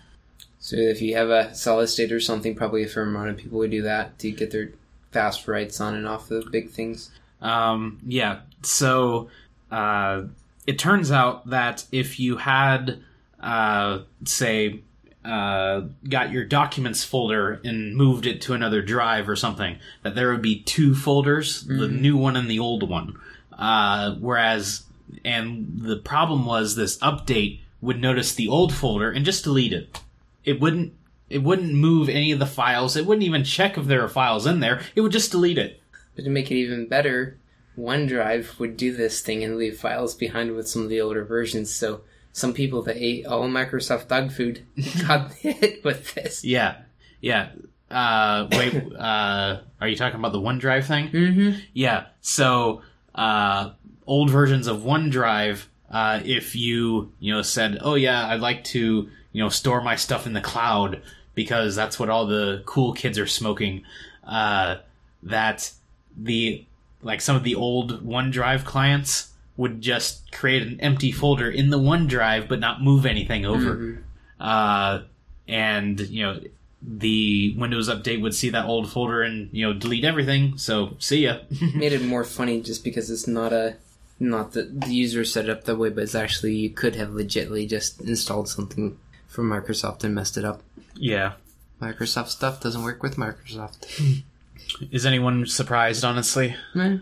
So 0.59 0.75
if 0.75 1.01
you 1.01 1.15
have 1.15 1.29
a 1.29 1.55
solid 1.55 1.87
state 1.87 2.11
or 2.11 2.19
something, 2.19 2.53
probably 2.53 2.83
a 2.83 2.87
fair 2.87 3.03
amount 3.03 3.29
of 3.29 3.37
people 3.37 3.57
would 3.59 3.71
do 3.71 3.83
that 3.83 4.19
to 4.19 4.31
get 4.31 4.51
their 4.51 4.71
fast 5.13 5.47
writes 5.47 5.79
on 5.79 5.95
and 5.95 6.05
off 6.05 6.27
the 6.27 6.45
big 6.51 6.71
things. 6.71 7.09
Um, 7.41 7.99
yeah. 8.05 8.41
So 8.63 9.29
uh, 9.71 10.23
it 10.67 10.77
turns 10.77 11.09
out 11.09 11.49
that 11.49 11.85
if 11.93 12.19
you 12.19 12.35
had, 12.35 12.99
uh, 13.39 13.99
say, 14.25 14.81
uh, 15.23 15.83
got 16.09 16.33
your 16.33 16.43
documents 16.43 17.05
folder 17.05 17.61
and 17.63 17.95
moved 17.95 18.25
it 18.25 18.41
to 18.41 18.53
another 18.53 18.81
drive 18.81 19.29
or 19.29 19.37
something, 19.37 19.77
that 20.03 20.15
there 20.15 20.31
would 20.31 20.41
be 20.41 20.59
two 20.63 20.93
folders, 20.95 21.63
the 21.63 21.87
new 21.87 22.17
one 22.17 22.35
and 22.35 22.51
the 22.51 22.59
old 22.59 22.89
one. 22.89 23.17
Uh, 23.57 24.15
whereas 24.15 24.83
and 25.25 25.79
the 25.79 25.97
problem 25.97 26.45
was 26.45 26.75
this 26.75 26.97
update 26.99 27.59
would 27.81 27.99
notice 27.99 28.33
the 28.33 28.47
old 28.47 28.73
folder 28.73 29.11
and 29.11 29.25
just 29.25 29.43
delete 29.43 29.73
it. 29.73 29.99
It 30.43 30.59
wouldn't 30.59 30.93
it 31.29 31.43
wouldn't 31.43 31.73
move 31.73 32.07
any 32.07 32.31
of 32.31 32.39
the 32.39 32.45
files. 32.45 32.95
It 32.95 33.05
wouldn't 33.05 33.25
even 33.25 33.43
check 33.43 33.77
if 33.77 33.85
there 33.85 34.03
are 34.03 34.09
files 34.09 34.45
in 34.45 34.59
there. 34.59 34.81
It 34.95 35.01
would 35.01 35.11
just 35.11 35.31
delete 35.31 35.57
it. 35.57 35.81
But 36.15 36.23
to 36.23 36.29
make 36.29 36.49
it 36.49 36.55
even 36.55 36.87
better, 36.87 37.37
OneDrive 37.77 38.57
would 38.59 38.77
do 38.77 38.95
this 38.95 39.21
thing 39.21 39.43
and 39.43 39.57
leave 39.57 39.77
files 39.77 40.15
behind 40.15 40.55
with 40.55 40.67
some 40.69 40.83
of 40.83 40.89
the 40.89 41.01
older 41.01 41.25
versions. 41.25 41.73
So 41.73 42.01
some 42.31 42.53
people 42.53 42.81
that 42.83 42.97
ate 42.97 43.25
all 43.25 43.43
Microsoft 43.49 44.07
dog 44.07 44.31
food 44.31 44.65
got 45.07 45.33
hit 45.33 45.83
with 45.83 46.13
this. 46.13 46.45
Yeah, 46.45 46.77
yeah. 47.19 47.49
Uh, 47.91 48.47
wait, 48.51 48.73
uh, 48.97 49.59
are 49.81 49.87
you 49.87 49.95
talking 49.95 50.19
about 50.19 50.31
the 50.31 50.39
OneDrive 50.39 50.85
thing? 50.85 51.09
Mm-hmm. 51.09 51.59
Yeah. 51.73 52.07
So, 52.21 52.81
uh, 53.17 53.71
old 54.05 54.29
versions 54.29 54.67
of 54.67 54.81
OneDrive, 54.81 55.65
uh, 55.91 56.21
if 56.23 56.55
you, 56.55 57.11
you 57.19 57.33
know, 57.33 57.41
said, 57.41 57.79
oh 57.81 57.95
yeah, 57.95 58.27
I'd 58.27 58.39
like 58.39 58.63
to, 58.65 59.09
you 59.33 59.43
know, 59.43 59.49
store 59.49 59.81
my 59.81 59.95
stuff 59.95 60.25
in 60.25 60.33
the 60.33 60.41
cloud 60.41 61.01
because 61.35 61.75
that's 61.75 61.99
what 61.99 62.09
all 62.09 62.25
the 62.27 62.63
cool 62.65 62.93
kids 62.93 63.19
are 63.19 63.27
smoking, 63.27 63.83
uh, 64.23 64.77
that 65.23 65.71
the, 66.15 66.65
like 67.01 67.21
some 67.21 67.35
of 67.35 67.43
the 67.43 67.55
old 67.55 68.05
OneDrive 68.05 68.63
clients 68.63 69.33
would 69.55 69.81
just 69.81 70.31
create 70.31 70.61
an 70.61 70.79
empty 70.79 71.11
folder 71.11 71.49
in 71.49 71.69
the 71.69 71.79
OneDrive 71.79 72.47
but 72.47 72.59
not 72.59 72.81
move 72.81 73.05
anything 73.05 73.45
over. 73.45 74.03
Uh, 74.39 75.01
and, 75.47 75.99
you 75.99 76.23
know, 76.23 76.39
the 76.81 77.55
Windows 77.57 77.89
update 77.89 78.21
would 78.21 78.35
see 78.35 78.49
that 78.51 78.65
old 78.65 78.91
folder 78.91 79.21
and, 79.21 79.49
you 79.51 79.65
know, 79.65 79.73
delete 79.73 80.05
everything. 80.05 80.57
So, 80.57 80.95
see 80.99 81.23
ya. 81.25 81.39
Made 81.75 81.93
it 81.93 82.03
more 82.03 82.23
funny 82.23 82.61
just 82.61 82.83
because 82.83 83.09
it's 83.09 83.27
not 83.27 83.51
a 83.53 83.75
not 84.19 84.53
that 84.53 84.81
the 84.81 84.93
user 84.93 85.23
set 85.23 85.45
it 85.45 85.51
up 85.51 85.63
that 85.65 85.75
way, 85.77 85.89
but 85.89 86.03
it's 86.03 86.15
actually 86.15 86.55
you 86.55 86.69
could 86.69 86.95
have 86.95 87.09
legitly 87.09 87.67
just 87.69 88.01
installed 88.01 88.49
something 88.49 88.97
from 89.27 89.49
Microsoft 89.49 90.03
and 90.03 90.15
messed 90.15 90.37
it 90.37 90.45
up. 90.45 90.61
yeah. 90.95 91.33
Microsoft 91.79 92.29
stuff 92.29 92.59
doesn't 92.59 92.81
work 92.81 93.03
with 93.03 93.17
Microsoft. 93.17 94.23
Is 94.91 95.05
anyone 95.05 95.45
surprised, 95.45 96.03
honestly? 96.03 96.55
Meh. 96.73 96.97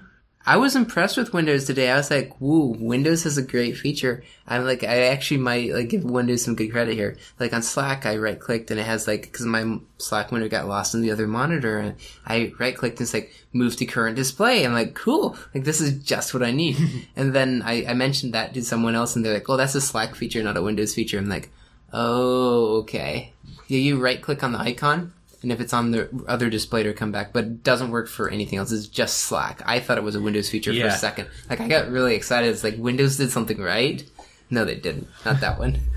I 0.47 0.57
was 0.57 0.75
impressed 0.75 1.17
with 1.17 1.33
Windows 1.33 1.65
today. 1.65 1.89
I 1.89 1.97
was 1.97 2.11
like, 2.11 2.39
"Woo, 2.39 2.75
Windows 2.79 3.23
has 3.23 3.37
a 3.37 3.41
great 3.41 3.77
feature." 3.77 4.23
I'm 4.47 4.63
like, 4.63 4.83
I 4.83 5.05
actually 5.07 5.39
might 5.39 5.73
like 5.73 5.89
give 5.89 6.03
Windows 6.03 6.43
some 6.43 6.55
good 6.55 6.71
credit 6.71 6.93
here. 6.93 7.17
Like 7.39 7.51
on 7.51 7.63
Slack, 7.63 8.05
I 8.05 8.17
right 8.17 8.39
clicked 8.39 8.69
and 8.69 8.79
it 8.79 8.85
has 8.85 9.07
like 9.07 9.23
because 9.23 9.45
my 9.45 9.79
Slack 9.97 10.31
window 10.31 10.47
got 10.47 10.67
lost 10.67 10.93
in 10.93 11.01
the 11.01 11.11
other 11.11 11.27
monitor, 11.27 11.79
and 11.79 11.95
I 12.27 12.53
right 12.59 12.77
clicked 12.77 12.99
and 12.99 13.05
it's 13.05 13.13
like 13.13 13.33
move 13.53 13.75
to 13.77 13.85
current 13.85 14.15
display. 14.15 14.65
I'm 14.65 14.73
like, 14.73 14.93
cool, 14.93 15.35
like 15.55 15.63
this 15.63 15.81
is 15.81 16.03
just 16.03 16.33
what 16.33 16.43
I 16.43 16.51
need. 16.51 16.77
and 17.15 17.33
then 17.33 17.63
I, 17.65 17.85
I 17.85 17.93
mentioned 17.93 18.33
that 18.33 18.53
to 18.53 18.63
someone 18.63 18.93
else, 18.95 19.15
and 19.15 19.25
they're 19.25 19.33
like, 19.33 19.49
"Oh, 19.49 19.57
that's 19.57 19.75
a 19.75 19.81
Slack 19.81 20.13
feature, 20.13 20.43
not 20.43 20.57
a 20.57 20.61
Windows 20.61 20.93
feature." 20.93 21.17
I'm 21.17 21.29
like, 21.29 21.49
"Oh, 21.91 22.81
okay." 22.81 23.33
Yeah, 23.67 23.79
you 23.79 23.99
right 23.99 24.21
click 24.21 24.43
on 24.43 24.51
the 24.51 24.59
icon, 24.59 25.13
and 25.41 25.51
if 25.51 25.59
it's 25.59 25.73
on 25.73 25.91
the 25.91 26.09
other 26.27 26.49
display 26.49 26.83
to 26.83 26.93
come 26.93 27.11
back, 27.11 27.33
but 27.33 27.43
it 27.45 27.63
doesn't 27.63 27.91
work 27.91 28.07
for 28.07 28.29
anything 28.29 28.59
else. 28.59 28.71
It's 28.71 28.87
just 28.87 29.17
Slack. 29.19 29.61
I 29.65 29.79
thought 29.79 29.97
it 29.97 30.03
was 30.03 30.15
a 30.15 30.21
Windows 30.21 30.49
feature 30.49 30.73
for 30.73 30.87
a 30.87 30.91
second. 30.91 31.29
Like 31.49 31.61
I 31.61 31.67
got 31.67 31.89
really 31.89 32.15
excited. 32.15 32.49
It's 32.49 32.63
like 32.63 32.77
Windows 32.77 33.17
did 33.17 33.31
something 33.31 33.59
right. 33.59 34.03
No, 34.49 34.65
they 34.65 34.75
didn't. 34.75 35.07
Not 35.25 35.39
that 35.41 35.59
one. 35.59 35.79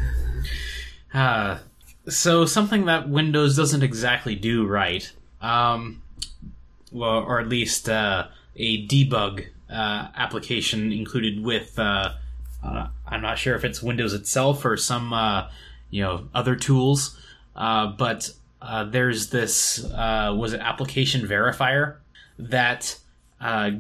Uh, 1.14 1.58
so 2.08 2.44
something 2.44 2.84
that 2.84 3.08
Windows 3.08 3.56
doesn't 3.56 3.82
exactly 3.82 4.34
do 4.34 4.66
right, 4.66 5.10
um, 5.40 6.02
well, 6.92 7.20
or 7.20 7.40
at 7.40 7.48
least 7.48 7.88
uh, 7.88 8.26
a 8.56 8.86
debug 8.86 9.46
uh, 9.70 10.08
application 10.14 10.92
included 10.92 11.42
with. 11.42 11.78
Uh, 11.78 12.12
uh, 12.62 12.88
I'm 13.06 13.22
not 13.22 13.38
sure 13.38 13.54
if 13.54 13.64
it's 13.64 13.82
Windows 13.82 14.12
itself 14.12 14.64
or 14.64 14.76
some 14.76 15.12
uh, 15.12 15.48
you 15.90 16.02
know 16.02 16.28
other 16.34 16.56
tools, 16.56 17.18
uh, 17.56 17.86
but 17.86 18.30
uh, 18.60 18.84
there's 18.84 19.28
this 19.30 19.84
uh, 19.92 20.34
was 20.36 20.52
it 20.52 20.60
application 20.60 21.26
verifier 21.26 21.96
that 22.38 22.98
uh, 23.40 23.70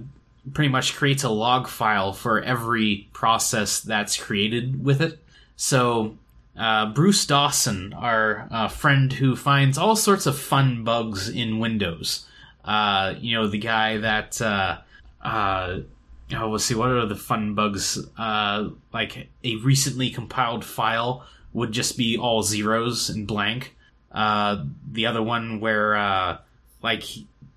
pretty 0.54 0.70
much 0.70 0.94
creates 0.94 1.24
a 1.24 1.28
log 1.28 1.66
file 1.68 2.12
for 2.12 2.40
every 2.40 3.08
process 3.12 3.80
that's 3.80 4.16
created 4.16 4.84
with 4.84 5.00
it. 5.00 5.18
So 5.56 6.16
uh, 6.56 6.86
Bruce 6.86 7.26
Dawson, 7.26 7.92
our 7.92 8.48
uh, 8.50 8.68
friend 8.68 9.12
who 9.12 9.34
finds 9.36 9.78
all 9.78 9.96
sorts 9.96 10.26
of 10.26 10.38
fun 10.38 10.84
bugs 10.84 11.28
in 11.28 11.58
Windows. 11.58 12.26
You 12.64 13.34
know, 13.34 13.48
the 13.48 13.58
guy 13.58 13.98
that, 13.98 14.40
oh, 14.40 15.82
let's 16.30 16.64
see, 16.64 16.74
what 16.74 16.90
are 16.90 17.06
the 17.06 17.16
fun 17.16 17.54
bugs? 17.54 17.98
Like 18.16 19.28
a 19.42 19.56
recently 19.56 20.10
compiled 20.10 20.64
file 20.64 21.24
would 21.52 21.72
just 21.72 21.96
be 21.96 22.16
all 22.16 22.42
zeros 22.42 23.08
and 23.08 23.26
blank. 23.26 23.74
Uh, 24.12 24.64
the 24.90 25.06
other 25.06 25.22
one 25.22 25.60
where, 25.60 25.96
uh, 25.96 26.38
like, 26.82 27.04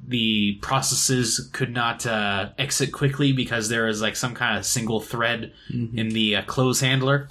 the 0.07 0.53
processes 0.61 1.49
could 1.53 1.71
not 1.71 2.05
uh, 2.05 2.49
exit 2.57 2.91
quickly 2.91 3.31
because 3.31 3.69
there 3.69 3.87
is 3.87 4.01
like 4.01 4.15
some 4.15 4.33
kind 4.33 4.57
of 4.57 4.65
single 4.65 4.99
thread 4.99 5.53
in 5.95 6.09
the 6.09 6.35
uh, 6.35 6.41
close 6.43 6.79
handler. 6.79 7.27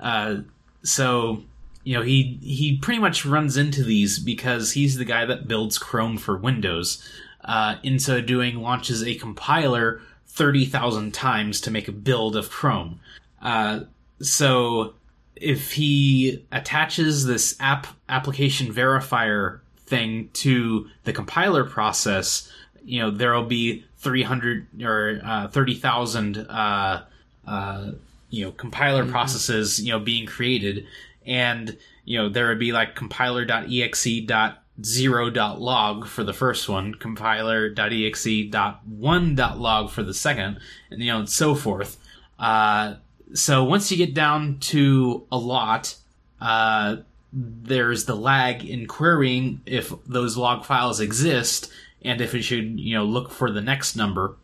Uh, 0.00 0.36
so 0.82 1.42
you 1.82 1.94
know 1.94 2.02
he 2.02 2.38
he 2.42 2.76
pretty 2.76 3.00
much 3.00 3.26
runs 3.26 3.56
into 3.56 3.82
these 3.82 4.18
because 4.18 4.72
he's 4.72 4.96
the 4.96 5.04
guy 5.04 5.24
that 5.24 5.48
builds 5.48 5.78
Chrome 5.78 6.16
for 6.16 6.36
Windows. 6.36 7.06
Uh, 7.44 7.76
in 7.82 7.98
so 7.98 8.20
doing, 8.20 8.56
launches 8.56 9.02
a 9.02 9.14
compiler 9.16 10.00
thirty 10.28 10.64
thousand 10.64 11.12
times 11.12 11.60
to 11.62 11.70
make 11.70 11.88
a 11.88 11.92
build 11.92 12.36
of 12.36 12.50
Chrome. 12.50 13.00
Uh, 13.42 13.80
so 14.20 14.94
if 15.36 15.72
he 15.72 16.44
attaches 16.52 17.26
this 17.26 17.56
app 17.60 17.86
application 18.08 18.72
verifier 18.72 19.60
thing 19.86 20.30
to 20.32 20.88
the 21.04 21.12
compiler 21.12 21.64
process, 21.64 22.50
you 22.84 23.00
know 23.00 23.10
there 23.10 23.32
will 23.32 23.44
be 23.44 23.84
three 23.98 24.22
hundred 24.22 24.66
or 24.82 25.20
uh, 25.24 25.48
thirty 25.48 25.74
thousand. 25.74 26.38
Uh, 26.38 27.04
uh, 27.46 27.92
you 28.30 28.44
know 28.44 28.52
compiler 28.52 29.06
processes 29.06 29.80
you 29.80 29.92
know 29.92 30.00
being 30.00 30.26
created 30.26 30.86
and 31.24 31.78
you 32.04 32.18
know 32.18 32.28
there 32.28 32.48
would 32.48 32.58
be 32.58 32.72
like 32.72 32.96
compiler.exe. 32.96 34.02
compiler.exe.0.log 34.02 36.06
for 36.06 36.24
the 36.24 36.32
first 36.32 36.68
one 36.68 36.94
compiler.exe.1.log 36.94 39.90
for 39.90 40.02
the 40.02 40.14
second 40.14 40.58
and 40.90 41.00
you 41.00 41.12
know 41.12 41.20
and 41.20 41.30
so 41.30 41.54
forth 41.54 41.98
uh, 42.38 42.94
so 43.34 43.64
once 43.64 43.90
you 43.90 43.96
get 43.96 44.14
down 44.14 44.58
to 44.58 45.26
a 45.30 45.36
lot 45.38 45.96
uh, 46.40 46.96
there's 47.32 48.04
the 48.04 48.14
lag 48.14 48.64
in 48.64 48.86
querying 48.86 49.60
if 49.66 49.92
those 50.06 50.36
log 50.36 50.64
files 50.64 51.00
exist 51.00 51.70
and 52.02 52.20
if 52.20 52.34
it 52.34 52.42
should 52.42 52.78
you 52.78 52.94
know 52.94 53.04
look 53.04 53.30
for 53.30 53.50
the 53.50 53.60
next 53.60 53.96
number 53.96 54.36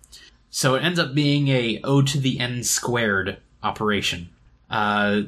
so 0.51 0.75
it 0.75 0.83
ends 0.83 0.99
up 0.99 1.15
being 1.15 1.49
a 1.49 1.81
O 1.85 2.03
to 2.03 2.19
the 2.19 2.41
n 2.41 2.65
squared 2.65 3.39
operation. 3.63 4.29
Uh, 4.69 5.23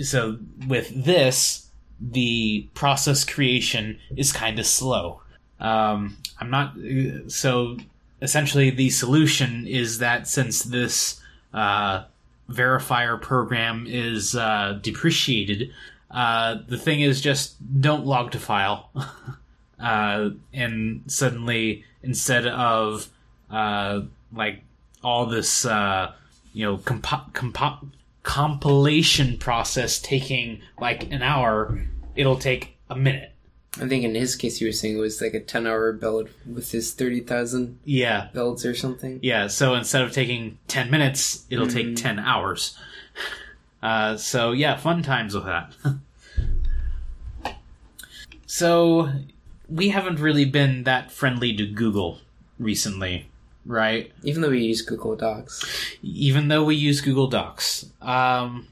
so 0.00 0.38
with 0.66 1.04
this, 1.04 1.68
the 2.00 2.68
process 2.74 3.24
creation 3.24 3.98
is 4.16 4.32
kind 4.32 4.58
of 4.58 4.66
slow. 4.66 5.20
Um, 5.60 6.16
I'm 6.40 6.50
not 6.50 6.74
so. 7.28 7.76
Essentially, 8.20 8.70
the 8.70 8.90
solution 8.90 9.66
is 9.66 9.98
that 9.98 10.28
since 10.28 10.62
this 10.62 11.20
uh, 11.52 12.04
verifier 12.52 13.20
program 13.20 13.86
is 13.88 14.34
uh, 14.34 14.78
depreciated, 14.82 15.72
uh, 16.12 16.58
the 16.68 16.76
thing 16.76 17.00
is 17.00 17.20
just 17.20 17.56
don't 17.80 18.06
log 18.06 18.32
to 18.32 18.38
file, 18.38 18.90
uh, 19.80 20.30
and 20.52 21.02
suddenly 21.06 21.84
instead 22.02 22.46
of 22.46 23.08
uh, 23.50 24.00
like 24.32 24.62
all 25.02 25.26
this 25.26 25.64
uh, 25.64 26.12
you 26.52 26.66
know 26.66 26.76
comp- 26.78 27.32
comp- 27.32 27.94
compilation 28.22 29.38
process 29.38 29.98
taking 29.98 30.60
like 30.80 31.10
an 31.10 31.22
hour, 31.22 31.82
it'll 32.14 32.38
take 32.38 32.76
a 32.90 32.96
minute. 32.96 33.31
I 33.80 33.88
think 33.88 34.04
in 34.04 34.14
his 34.14 34.36
case, 34.36 34.60
you 34.60 34.68
were 34.68 34.72
saying 34.72 34.96
it 34.98 35.00
was 35.00 35.20
like 35.22 35.32
a 35.34 35.40
ten-hour 35.40 35.92
build 35.94 36.28
with 36.46 36.70
his 36.72 36.92
thirty 36.92 37.20
thousand 37.20 37.78
Yeah, 37.84 38.28
builds 38.34 38.66
or 38.66 38.74
something. 38.74 39.18
yeah. 39.22 39.46
So 39.46 39.74
instead 39.74 40.02
of 40.02 40.12
taking 40.12 40.58
ten 40.68 40.90
minutes, 40.90 41.46
it'll 41.50 41.66
take 41.68 41.96
ten 41.96 42.18
hours. 42.18 42.76
Uh, 43.82 44.16
so 44.16 44.52
yeah, 44.52 44.76
fun 44.76 45.02
times 45.02 45.34
with 45.34 45.44
that. 45.44 45.74
so 48.46 49.10
we 49.68 49.88
haven't 49.88 50.20
really 50.20 50.44
been 50.44 50.84
that 50.84 51.10
friendly 51.10 51.56
to 51.56 51.66
Google 51.66 52.18
recently, 52.60 53.26
right? 53.66 54.12
Even 54.22 54.42
though 54.42 54.50
we 54.50 54.60
use 54.62 54.82
Google 54.82 55.16
Docs, 55.16 55.64
even 56.02 56.46
though 56.48 56.64
we 56.64 56.76
use 56.76 57.00
Google 57.00 57.26
Docs. 57.28 57.86
Um, 58.00 58.68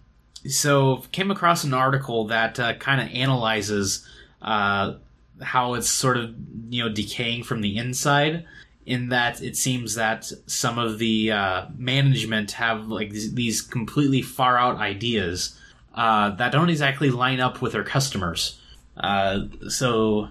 so 0.48 1.02
came 1.12 1.30
across 1.30 1.64
an 1.64 1.74
article 1.74 2.26
that 2.28 2.60
uh, 2.60 2.74
kind 2.74 3.00
of 3.00 3.08
analyzes 3.14 4.06
uh, 4.42 4.94
how 5.42 5.74
it's 5.74 5.88
sort 5.88 6.16
of 6.16 6.34
you 6.68 6.82
know 6.82 6.88
decaying 6.88 7.44
from 7.44 7.60
the 7.60 7.76
inside, 7.76 8.44
in 8.86 9.08
that 9.10 9.42
it 9.42 9.56
seems 9.56 9.94
that 9.94 10.30
some 10.46 10.78
of 10.78 10.98
the 10.98 11.32
uh, 11.32 11.66
management 11.76 12.52
have 12.52 12.88
like 12.88 13.10
these, 13.10 13.34
these 13.34 13.60
completely 13.62 14.22
far 14.22 14.58
out 14.58 14.76
ideas 14.78 15.58
uh, 15.94 16.30
that 16.30 16.52
don't 16.52 16.70
exactly 16.70 17.10
line 17.10 17.40
up 17.40 17.60
with 17.62 17.72
their 17.72 17.84
customers. 17.84 18.58
Uh, 18.96 19.40
so 19.68 20.28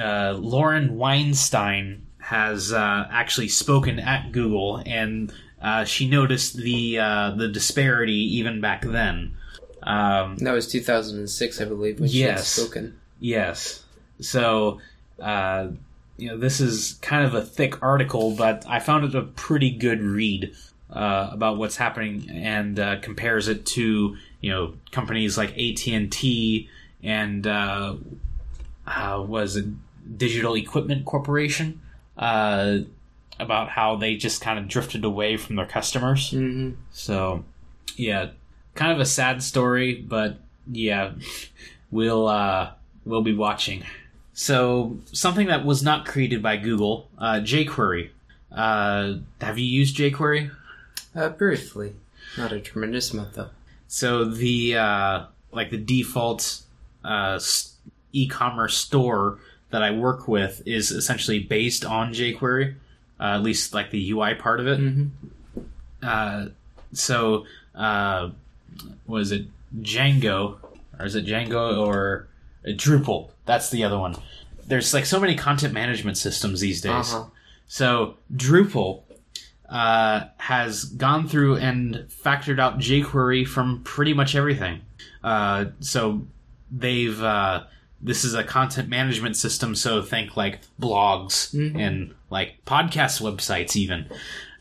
uh, 0.00 0.32
Lauren 0.38 0.96
Weinstein 0.96 2.02
has 2.18 2.72
uh, 2.72 3.06
actually 3.10 3.48
spoken 3.48 3.98
at 3.98 4.32
Google, 4.32 4.82
and 4.84 5.32
uh, 5.62 5.84
she 5.84 6.08
noticed 6.08 6.56
the 6.56 6.98
uh, 6.98 7.30
the 7.36 7.48
disparity 7.48 8.36
even 8.36 8.60
back 8.60 8.82
then. 8.82 9.34
Um, 9.82 10.36
That 10.38 10.52
was 10.52 10.66
2006, 10.70 11.60
I 11.60 11.64
believe, 11.64 12.00
when 12.00 12.08
she 12.08 12.20
had 12.20 12.36
Yes. 12.36 12.48
spoken. 12.48 12.97
Yes. 13.20 13.84
So, 14.20 14.80
uh, 15.20 15.68
you 16.16 16.28
know, 16.28 16.36
this 16.36 16.60
is 16.60 16.98
kind 17.02 17.24
of 17.24 17.34
a 17.34 17.42
thick 17.42 17.82
article, 17.82 18.34
but 18.34 18.64
I 18.68 18.80
found 18.80 19.04
it 19.04 19.14
a 19.14 19.22
pretty 19.22 19.70
good 19.70 20.02
read 20.02 20.54
uh, 20.90 21.30
about 21.32 21.58
what's 21.58 21.76
happening 21.76 22.28
and 22.30 22.78
uh, 22.80 22.98
compares 23.00 23.48
it 23.48 23.66
to 23.66 24.16
you 24.40 24.50
know 24.50 24.74
companies 24.90 25.36
like 25.36 25.50
AT 25.58 25.86
and 25.88 26.10
T 26.10 26.68
and 27.02 27.46
uh, 27.46 27.94
uh, 28.86 29.24
was 29.26 29.56
it 29.56 29.66
Digital 30.16 30.54
Equipment 30.54 31.04
Corporation 31.04 31.80
uh, 32.16 32.78
about 33.38 33.68
how 33.68 33.96
they 33.96 34.16
just 34.16 34.40
kind 34.40 34.58
of 34.58 34.66
drifted 34.68 35.04
away 35.04 35.36
from 35.36 35.56
their 35.56 35.66
customers. 35.66 36.30
hmm 36.30 36.72
So, 36.90 37.44
yeah, 37.96 38.30
kind 38.74 38.92
of 38.92 39.00
a 39.00 39.06
sad 39.06 39.42
story, 39.42 39.94
but 39.94 40.38
yeah, 40.70 41.12
we'll 41.90 42.28
uh, 42.28 42.70
we'll 43.08 43.22
be 43.22 43.34
watching. 43.34 43.82
So, 44.34 44.98
something 45.12 45.48
that 45.48 45.64
was 45.64 45.82
not 45.82 46.06
created 46.06 46.42
by 46.42 46.58
Google, 46.58 47.08
uh, 47.18 47.40
jQuery. 47.40 48.10
Uh, 48.52 49.14
have 49.40 49.58
you 49.58 49.64
used 49.64 49.96
jQuery? 49.96 50.52
Uh, 51.14 51.30
briefly. 51.30 51.94
Not 52.36 52.52
a 52.52 52.60
tremendous 52.60 53.12
amount, 53.12 53.32
though. 53.34 53.48
So 53.88 54.24
the 54.26 54.76
uh, 54.76 55.24
like 55.50 55.70
the 55.70 55.78
default 55.78 56.60
uh, 57.04 57.40
e-commerce 58.12 58.76
store 58.76 59.38
that 59.70 59.82
I 59.82 59.90
work 59.90 60.28
with 60.28 60.62
is 60.66 60.90
essentially 60.90 61.40
based 61.40 61.84
on 61.84 62.12
jQuery, 62.12 62.74
uh, 63.18 63.22
at 63.22 63.42
least 63.42 63.74
like 63.74 63.90
the 63.90 64.10
UI 64.10 64.34
part 64.34 64.60
of 64.60 64.66
it. 64.66 64.78
hmm 64.78 65.06
uh, 66.00 66.46
so 66.92 67.44
uh, 67.74 68.30
was 69.06 69.32
it 69.32 69.46
Django 69.80 70.58
or 70.96 71.06
is 71.06 71.16
it 71.16 71.26
Django 71.26 71.84
or 71.84 72.27
Drupal? 72.76 73.30
That's 73.46 73.70
the 73.70 73.84
other 73.84 73.98
one. 73.98 74.16
There's 74.66 74.92
like 74.92 75.06
so 75.06 75.18
many 75.18 75.34
content 75.34 75.72
management 75.72 76.18
systems 76.18 76.60
these 76.60 76.80
days. 76.80 77.12
Uh-huh. 77.12 77.24
So 77.66 78.16
Drupal 78.34 79.02
uh, 79.68 80.24
has 80.38 80.84
gone 80.84 81.28
through 81.28 81.56
and 81.56 82.06
factored 82.08 82.58
out 82.58 82.78
jQuery 82.78 83.46
from 83.46 83.82
pretty 83.84 84.14
much 84.14 84.34
everything. 84.34 84.82
Uh, 85.22 85.66
so 85.80 86.26
they've 86.70 87.22
uh, 87.22 87.64
this 88.00 88.24
is 88.24 88.34
a 88.34 88.44
content 88.44 88.88
management 88.88 89.36
system. 89.36 89.74
So 89.74 90.02
think 90.02 90.36
like 90.36 90.60
blogs 90.80 91.52
and 91.80 92.14
like 92.30 92.64
podcast 92.64 93.20
websites 93.20 93.76
even. 93.76 94.06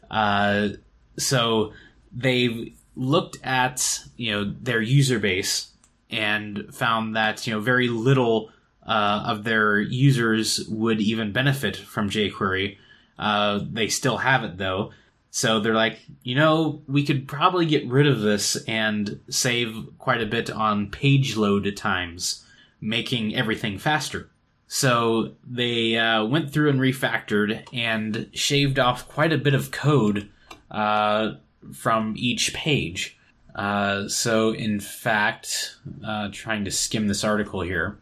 Uh, 0.09 0.69
so 1.17 1.73
they've 2.11 2.73
looked 2.95 3.37
at 3.43 4.03
you 4.17 4.31
know 4.31 4.53
their 4.61 4.81
user 4.81 5.19
base 5.19 5.71
and 6.09 6.73
found 6.73 7.15
that 7.15 7.45
you 7.45 7.53
know 7.53 7.59
very 7.59 7.87
little 7.87 8.51
uh, 8.85 9.23
of 9.25 9.43
their 9.43 9.79
users 9.79 10.65
would 10.69 11.01
even 11.01 11.31
benefit 11.31 11.75
from 11.75 12.09
jQuery. 12.09 12.77
Uh, 13.19 13.59
they 13.71 13.87
still 13.87 14.17
have 14.17 14.43
it 14.43 14.57
though, 14.57 14.91
so 15.29 15.59
they're 15.59 15.73
like, 15.75 15.99
you 16.23 16.35
know, 16.35 16.81
we 16.87 17.05
could 17.05 17.27
probably 17.27 17.65
get 17.65 17.87
rid 17.87 18.07
of 18.07 18.21
this 18.21 18.55
and 18.67 19.19
save 19.29 19.87
quite 19.99 20.21
a 20.21 20.25
bit 20.25 20.49
on 20.49 20.89
page 20.89 21.35
load 21.35 21.75
times, 21.75 22.45
making 22.81 23.35
everything 23.35 23.77
faster. 23.77 24.29
So 24.67 25.33
they 25.45 25.97
uh, 25.97 26.25
went 26.25 26.51
through 26.51 26.69
and 26.69 26.79
refactored 26.79 27.63
and 27.73 28.29
shaved 28.33 28.79
off 28.79 29.07
quite 29.07 29.31
a 29.31 29.37
bit 29.37 29.53
of 29.53 29.71
code 29.71 30.29
uh, 30.71 31.33
from 31.73 32.15
each 32.17 32.53
page. 32.53 33.17
Uh, 33.57 34.07
so, 34.07 34.51
in 34.51 34.79
fact, 34.79 35.77
uh, 36.05 36.29
trying 36.31 36.63
to 36.63 36.71
skim 36.71 37.07
this 37.07 37.23
article 37.23 37.61
here. 37.61 37.97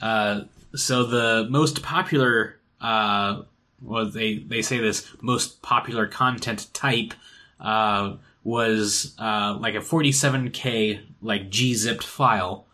Uh, 0.00 0.42
so 0.74 1.04
the 1.04 1.46
most 1.50 1.82
popular, 1.82 2.58
uh, 2.80 3.42
well, 3.82 4.06
they 4.06 4.38
they 4.38 4.62
say 4.62 4.78
this 4.78 5.06
most 5.20 5.60
popular 5.60 6.06
content 6.06 6.72
type 6.72 7.12
uh, 7.60 8.14
was 8.42 9.14
like 9.18 9.74
a 9.74 9.80
47k 9.80 11.00
like 11.20 11.50
gzipped 11.50 12.02
file. 12.02 12.66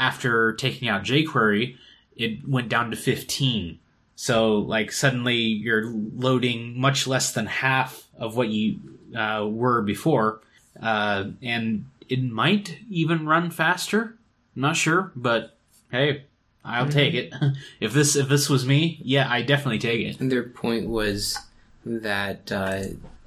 After 0.00 0.52
taking 0.52 0.88
out 0.88 1.02
jQuery, 1.02 1.76
it 2.16 2.48
went 2.48 2.68
down 2.68 2.92
to 2.92 2.96
15. 2.96 3.80
So 4.14 4.58
like 4.58 4.92
suddenly 4.92 5.34
you're 5.34 5.86
loading 5.86 6.80
much 6.80 7.06
less 7.08 7.32
than 7.32 7.46
half 7.46 8.06
of 8.16 8.36
what 8.36 8.48
you 8.48 8.78
were 9.12 9.82
before, 9.82 10.40
uh, 10.82 11.24
and 11.42 11.86
it 12.08 12.22
might 12.22 12.78
even 12.90 13.26
run 13.26 13.50
faster. 13.50 14.16
I'm 14.56 14.62
not 14.62 14.76
sure, 14.76 15.12
but 15.14 15.56
hey, 15.90 16.24
I'll 16.64 16.88
take 16.88 17.14
it. 17.14 17.32
if 17.80 17.92
this 17.92 18.16
if 18.16 18.28
this 18.28 18.48
was 18.48 18.66
me, 18.66 19.00
yeah, 19.02 19.30
I 19.30 19.42
definitely 19.42 19.78
take 19.78 20.00
it. 20.06 20.20
And 20.20 20.30
their 20.30 20.42
point 20.42 20.88
was 20.88 21.38
that 21.84 22.50
uh, 22.52 22.82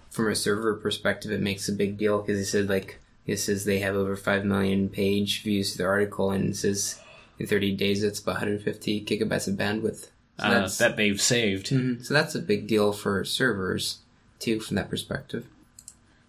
from 0.10 0.30
a 0.30 0.36
server 0.36 0.76
perspective, 0.76 1.32
it 1.32 1.42
makes 1.42 1.68
a 1.70 1.74
big 1.74 1.98
deal 1.98 2.22
because 2.22 2.38
he 2.38 2.46
said 2.46 2.70
like 2.70 3.00
it 3.26 3.38
says 3.38 3.66
they 3.66 3.80
have 3.80 3.96
over 3.96 4.16
five 4.16 4.46
million 4.46 4.90
page 4.90 5.44
views 5.44 5.72
to 5.72 5.78
their 5.78 5.90
article, 5.90 6.32
and 6.32 6.50
it 6.50 6.56
says 6.56 7.00
in 7.40 7.48
30 7.48 7.76
days 7.76 8.04
it's 8.04 8.20
about 8.20 8.34
150 8.34 9.06
gigabytes 9.06 9.48
of 9.48 9.56
bandwidth. 9.56 10.10
So 10.40 10.48
Uh, 10.48 10.68
that 10.80 10.98
they've 10.98 11.22
saved. 11.22 11.70
Mhm. 11.70 12.04
so 12.04 12.14
that's 12.14 12.34
a 12.36 12.40
big 12.40 12.68
deal 12.68 12.94
for 12.94 13.24
servers 13.24 14.00
too, 14.40 14.60
from 14.60 14.76
that 14.76 14.90
perspective. 14.90 15.46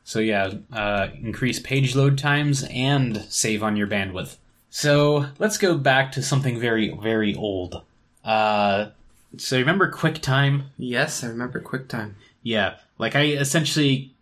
So 0.04 0.18
yeah, 0.18 0.54
uh, 0.72 1.08
increase 1.22 1.58
page 1.60 1.94
load 1.94 2.18
times 2.18 2.64
and 2.70 3.24
save 3.28 3.62
on 3.62 3.76
your 3.76 3.86
bandwidth. 3.86 4.36
So 4.70 5.26
let's 5.38 5.58
go 5.58 5.76
back 5.76 6.12
to 6.12 6.22
something 6.22 6.58
very 6.58 6.96
very 7.00 7.34
old. 7.34 7.82
Uh, 8.24 8.88
so 9.36 9.58
remember 9.58 9.90
QuickTime? 9.90 10.64
Yes, 10.76 11.24
I 11.24 11.28
remember 11.28 11.60
QuickTime. 11.60 12.14
Yeah, 12.42 12.76
like 12.98 13.14
I 13.14 13.26
essentially 13.26 14.12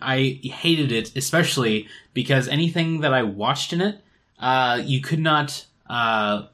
I 0.00 0.38
hated 0.42 0.92
it, 0.92 1.16
especially 1.16 1.88
because 2.14 2.48
anything 2.48 3.00
that 3.00 3.12
I 3.12 3.22
watched 3.22 3.72
in 3.72 3.80
it, 3.80 4.00
uh, 4.38 4.80
you 4.84 5.00
could 5.00 5.18
not, 5.18 5.66
uh, 5.88 6.44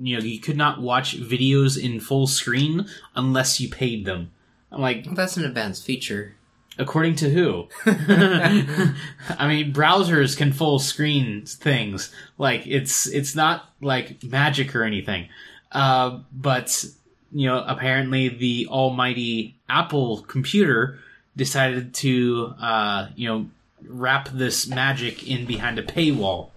you 0.00 0.16
know, 0.16 0.22
you 0.22 0.40
could 0.40 0.56
not 0.56 0.80
watch 0.80 1.18
videos 1.20 1.82
in 1.82 2.00
full 2.00 2.26
screen 2.26 2.86
unless 3.14 3.60
you 3.60 3.68
paid 3.68 4.04
them. 4.04 4.30
I'm 4.70 4.80
like, 4.80 5.04
Well, 5.06 5.14
that's 5.14 5.36
an 5.36 5.44
advanced 5.44 5.84
feature. 5.84 6.36
According 6.80 7.16
to 7.16 7.30
who? 7.30 7.68
I 7.86 9.46
mean, 9.46 9.72
browsers 9.72 10.36
can 10.36 10.52
full 10.52 10.78
screen 10.78 11.44
things. 11.46 12.12
Like 12.38 12.66
it's 12.66 13.06
it's 13.06 13.34
not 13.34 13.70
like 13.80 14.22
magic 14.24 14.74
or 14.74 14.82
anything. 14.82 15.28
Uh, 15.70 16.20
but 16.32 16.84
you 17.32 17.46
know, 17.46 17.62
apparently 17.66 18.28
the 18.28 18.66
almighty 18.68 19.56
Apple 19.68 20.22
computer 20.22 20.98
decided 21.36 21.94
to 21.94 22.54
uh, 22.60 23.08
you 23.14 23.28
know 23.28 23.46
wrap 23.86 24.28
this 24.30 24.66
magic 24.66 25.28
in 25.28 25.46
behind 25.46 25.78
a 25.78 25.82
paywall. 25.82 26.50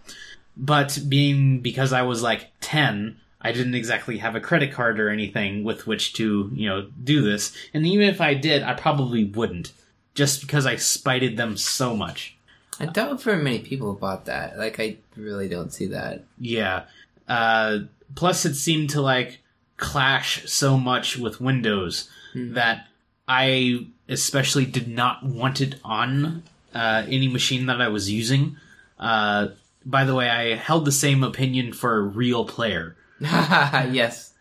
But 0.55 0.99
being 1.07 1.59
because 1.61 1.93
I 1.93 2.03
was 2.03 2.21
like 2.21 2.51
ten, 2.61 3.17
I 3.41 3.51
didn't 3.51 3.75
exactly 3.75 4.17
have 4.19 4.35
a 4.35 4.41
credit 4.41 4.71
card 4.71 4.99
or 4.99 5.09
anything 5.09 5.63
with 5.63 5.85
which 5.85 6.13
to 6.13 6.49
you 6.53 6.69
know 6.69 6.87
do 7.03 7.21
this. 7.21 7.55
And 7.73 7.85
even 7.85 8.07
if 8.07 8.21
I 8.21 8.33
did, 8.33 8.63
I 8.63 8.73
probably 8.73 9.25
wouldn't, 9.25 9.73
just 10.15 10.41
because 10.41 10.65
I 10.65 10.75
spited 10.75 11.37
them 11.37 11.57
so 11.57 11.95
much. 11.95 12.35
I 12.79 12.85
doubt 12.87 13.21
very 13.21 13.41
many 13.41 13.59
people 13.59 13.93
bought 13.93 14.25
that. 14.25 14.57
Like, 14.57 14.79
I 14.79 14.97
really 15.15 15.47
don't 15.47 15.71
see 15.71 15.87
that. 15.87 16.23
Yeah. 16.39 16.83
Uh, 17.27 17.79
plus, 18.15 18.45
it 18.45 18.55
seemed 18.55 18.89
to 18.91 19.01
like 19.01 19.39
clash 19.77 20.49
so 20.49 20.77
much 20.77 21.17
with 21.17 21.39
Windows 21.41 22.09
that 22.35 22.87
I 23.27 23.87
especially 24.09 24.65
did 24.65 24.87
not 24.87 25.23
want 25.23 25.61
it 25.61 25.75
on 25.83 26.43
uh, 26.73 27.03
any 27.07 27.27
machine 27.27 27.67
that 27.67 27.79
I 27.79 27.89
was 27.89 28.09
using. 28.09 28.57
Uh, 28.99 29.49
by 29.85 30.03
the 30.05 30.15
way, 30.15 30.29
I 30.29 30.55
held 30.55 30.85
the 30.85 30.91
same 30.91 31.23
opinion 31.23 31.73
for 31.73 32.01
Real 32.03 32.45
Player. 32.45 32.95
yes, 33.19 34.33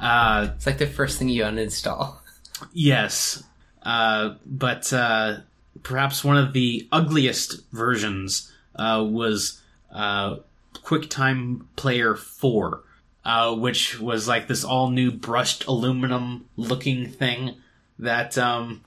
Uh, 0.00 0.50
it's 0.54 0.66
like 0.66 0.78
the 0.78 0.86
first 0.86 1.18
thing 1.18 1.28
you 1.28 1.42
uninstall. 1.42 2.16
Yes, 2.72 3.42
uh, 3.82 4.34
but 4.44 4.92
uh, 4.92 5.38
perhaps 5.82 6.24
one 6.24 6.36
of 6.36 6.52
the 6.52 6.88
ugliest 6.92 7.70
versions 7.72 8.52
uh, 8.76 9.04
was 9.08 9.60
uh, 9.92 10.36
QuickTime 10.74 11.62
Player 11.76 12.14
Four. 12.14 12.84
Uh, 13.22 13.54
which 13.54 14.00
was 14.00 14.26
like 14.26 14.48
this 14.48 14.64
all 14.64 14.88
new 14.88 15.10
brushed 15.12 15.66
aluminum 15.66 16.48
looking 16.56 17.06
thing 17.06 17.54
that 17.98 18.38
um, 18.38 18.80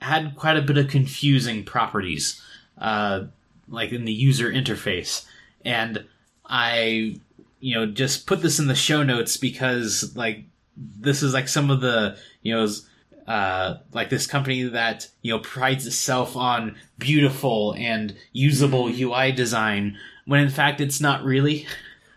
had 0.00 0.34
quite 0.34 0.56
a 0.56 0.62
bit 0.62 0.78
of 0.78 0.88
confusing 0.88 1.62
properties, 1.62 2.42
like 2.78 3.92
in 3.92 4.06
the 4.06 4.12
user 4.12 4.50
interface. 4.50 5.26
And 5.62 6.06
I, 6.46 7.20
you 7.60 7.74
know, 7.74 7.84
just 7.84 8.26
put 8.26 8.40
this 8.40 8.58
in 8.58 8.66
the 8.66 8.74
show 8.74 9.02
notes 9.02 9.36
because 9.36 10.16
like 10.16 10.44
this 10.76 11.22
is 11.22 11.34
like 11.34 11.48
some 11.48 11.70
of 11.70 11.80
the 11.80 12.16
you 12.42 12.54
know 12.54 12.66
uh, 13.26 13.78
like 13.92 14.10
this 14.10 14.26
company 14.26 14.62
that 14.62 15.08
you 15.22 15.32
know 15.32 15.40
prides 15.40 15.86
itself 15.86 16.36
on 16.36 16.76
beautiful 16.98 17.74
and 17.76 18.14
usable 18.32 18.88
UI 18.88 19.32
design 19.32 19.98
when 20.26 20.40
in 20.40 20.50
fact 20.50 20.80
it's 20.80 21.00
not 21.00 21.24
really. 21.24 21.66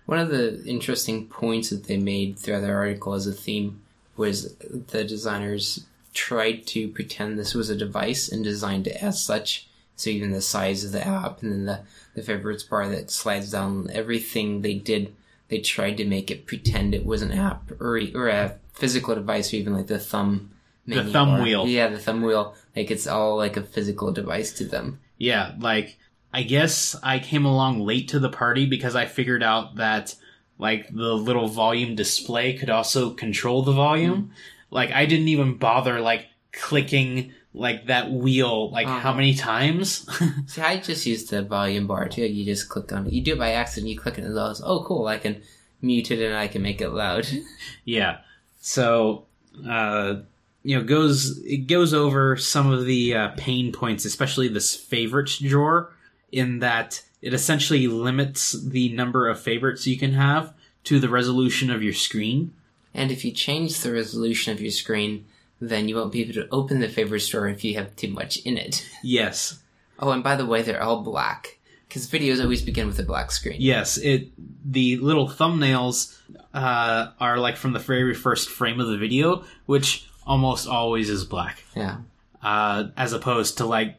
One 0.06 0.20
of 0.20 0.30
the 0.30 0.64
interesting 0.66 1.28
points 1.28 1.70
that 1.70 1.84
they 1.84 1.98
made 1.98 2.40
throughout 2.40 2.62
their 2.62 2.78
article 2.78 3.14
as 3.14 3.28
a 3.28 3.32
theme 3.32 3.82
was 4.18 4.56
the 4.56 5.04
designers 5.04 5.86
tried 6.14 6.66
to 6.68 6.88
pretend 6.90 7.38
this 7.38 7.54
was 7.54 7.70
a 7.70 7.76
device 7.76 8.28
and 8.28 8.44
designed 8.44 8.88
it 8.88 9.02
as 9.02 9.24
such. 9.24 9.68
So 9.96 10.10
even 10.10 10.32
the 10.32 10.42
size 10.42 10.84
of 10.84 10.92
the 10.92 11.06
app 11.06 11.42
and 11.42 11.52
then 11.52 11.66
the, 11.66 11.82
the 12.16 12.24
favorites 12.24 12.64
bar 12.64 12.88
that 12.90 13.12
slides 13.12 13.52
down, 13.52 13.90
everything 13.94 14.62
they 14.62 14.74
did, 14.74 15.16
they 15.50 15.60
tried 15.60 15.98
to 15.98 16.06
make 16.06 16.32
it 16.32 16.48
pretend 16.48 16.96
it 16.96 17.06
was 17.06 17.22
an 17.22 17.32
app 17.32 17.72
or, 17.80 18.00
or 18.16 18.30
a 18.30 18.58
physical 18.74 19.14
device 19.14 19.54
or 19.54 19.58
even 19.58 19.74
like 19.74 19.88
the 19.88 20.00
thumb 20.00 20.52
The 20.90 21.12
thumb 21.12 21.42
wheel. 21.42 21.68
Yeah, 21.68 21.88
the 21.88 22.00
thumb 22.00 22.22
wheel. 22.22 22.56
Like 22.76 22.92
it's 22.92 23.08
all 23.08 23.38
like 23.38 23.58
a 23.58 23.64
physical 23.64 24.12
device 24.12 24.52
to 24.54 24.66
them. 24.66 25.00
Yeah, 25.18 25.54
like 25.60 25.98
I 26.34 26.44
guess 26.44 26.96
I 27.04 27.20
came 27.20 27.46
along 27.46 27.80
late 27.82 28.08
to 28.10 28.20
the 28.20 28.30
party 28.30 28.66
because 28.66 28.96
I 28.96 29.06
figured 29.06 29.44
out 29.44 29.76
that 29.76 30.16
like 30.58 30.88
the 30.94 31.14
little 31.14 31.48
volume 31.48 31.96
display 31.96 32.54
could 32.54 32.70
also 32.70 33.12
control 33.12 33.64
the 33.64 33.72
volume. 33.72 34.32
Like 34.72 34.92
I 34.92 35.06
didn't 35.06 35.28
even 35.30 35.58
bother 35.58 36.00
like 36.02 36.28
clicking 36.52 37.34
like 37.54 37.88
that 37.88 38.12
wheel 38.12 38.70
like 38.70 38.86
how 38.88 38.98
Uh-huh. 38.98 39.14
many 39.16 39.34
times? 39.34 40.08
See, 40.48 40.62
I 40.62 40.78
just 40.78 41.06
used 41.06 41.30
the 41.32 41.42
volume 41.42 41.88
bar 41.88 42.08
too. 42.08 42.22
You 42.26 42.46
just 42.46 42.70
click 42.70 42.92
on 42.94 43.08
it. 43.08 43.14
You 43.14 43.22
do 43.22 43.34
it 43.34 43.40
by 43.40 43.52
accident. 43.54 43.90
You 43.90 43.98
click 43.98 44.18
it 44.18 44.24
and 44.24 44.32
it 44.32 44.36
goes, 44.36 44.62
oh, 44.64 44.84
cool. 44.84 45.08
I 45.08 45.18
can 45.18 45.42
mute 45.82 46.12
it 46.12 46.24
and 46.24 46.36
I 46.36 46.48
can 46.48 46.62
make 46.62 46.80
it 46.82 46.90
loud. 46.90 47.28
Yeah. 47.86 48.20
So, 48.62 49.26
uh, 49.68 50.18
you 50.64 50.78
know, 50.78 50.84
goes 50.84 51.40
it 51.40 51.68
goes 51.68 51.94
over 51.94 52.36
some 52.38 52.72
of 52.72 52.86
the 52.86 53.16
uh, 53.16 53.28
pain 53.38 53.72
points, 53.72 54.06
especially 54.06 54.48
this 54.48 54.76
favorites 54.76 55.38
drawer, 55.40 55.94
in 56.32 56.60
that 56.60 57.04
it 57.22 57.34
essentially 57.34 57.88
limits 57.88 58.52
the 58.64 58.90
number 58.94 59.28
of 59.28 59.40
favorites 59.40 59.86
you 59.88 59.98
can 59.98 60.14
have 60.14 60.54
to 60.86 61.00
the 61.00 61.10
resolution 61.10 61.70
of 61.70 61.84
your 61.84 61.94
screen. 61.94 62.54
and 62.94 63.12
if 63.12 63.24
you 63.26 63.32
change 63.32 63.80
the 63.82 63.92
resolution 63.92 64.54
of 64.54 64.62
your 64.62 64.72
screen, 64.72 65.26
then 65.62 65.88
you 65.90 65.96
won't 65.96 66.12
be 66.12 66.22
able 66.22 66.34
to 66.34 66.48
open 66.50 66.80
the 66.80 66.88
favorites 66.90 67.28
drawer 67.28 67.48
if 67.50 67.64
you 67.64 67.76
have 67.76 67.94
too 67.96 68.08
much 68.10 68.38
in 68.38 68.58
it. 68.58 68.88
Yes, 69.04 69.60
Oh, 70.02 70.12
and 70.12 70.24
by 70.24 70.38
the 70.38 70.46
way, 70.46 70.62
they're 70.62 70.82
all 70.82 71.02
black. 71.02 71.58
Because 71.88 72.08
videos 72.08 72.42
always 72.42 72.62
begin 72.62 72.88
with 72.88 73.00
a 73.00 73.04
black 73.04 73.32
screen. 73.32 73.58
yes. 73.60 73.98
It 73.98 74.30
the 74.64 74.96
little 74.98 75.28
thumbnails 75.28 76.18
uh, 76.54 77.08
are 77.20 77.38
like 77.38 77.58
from 77.58 77.74
the 77.74 77.80
very 77.80 78.14
first 78.14 78.48
frame 78.50 78.80
of 78.80 78.88
the 78.88 78.98
video, 78.98 79.44
which 79.66 80.08
almost 80.30 80.68
always 80.68 81.10
is 81.10 81.26
black. 81.26 81.64
Yeah. 81.76 81.98
uh, 82.42 82.86
as 82.96 83.12
opposed 83.12 83.58
to 83.58 83.66
like 83.66 83.98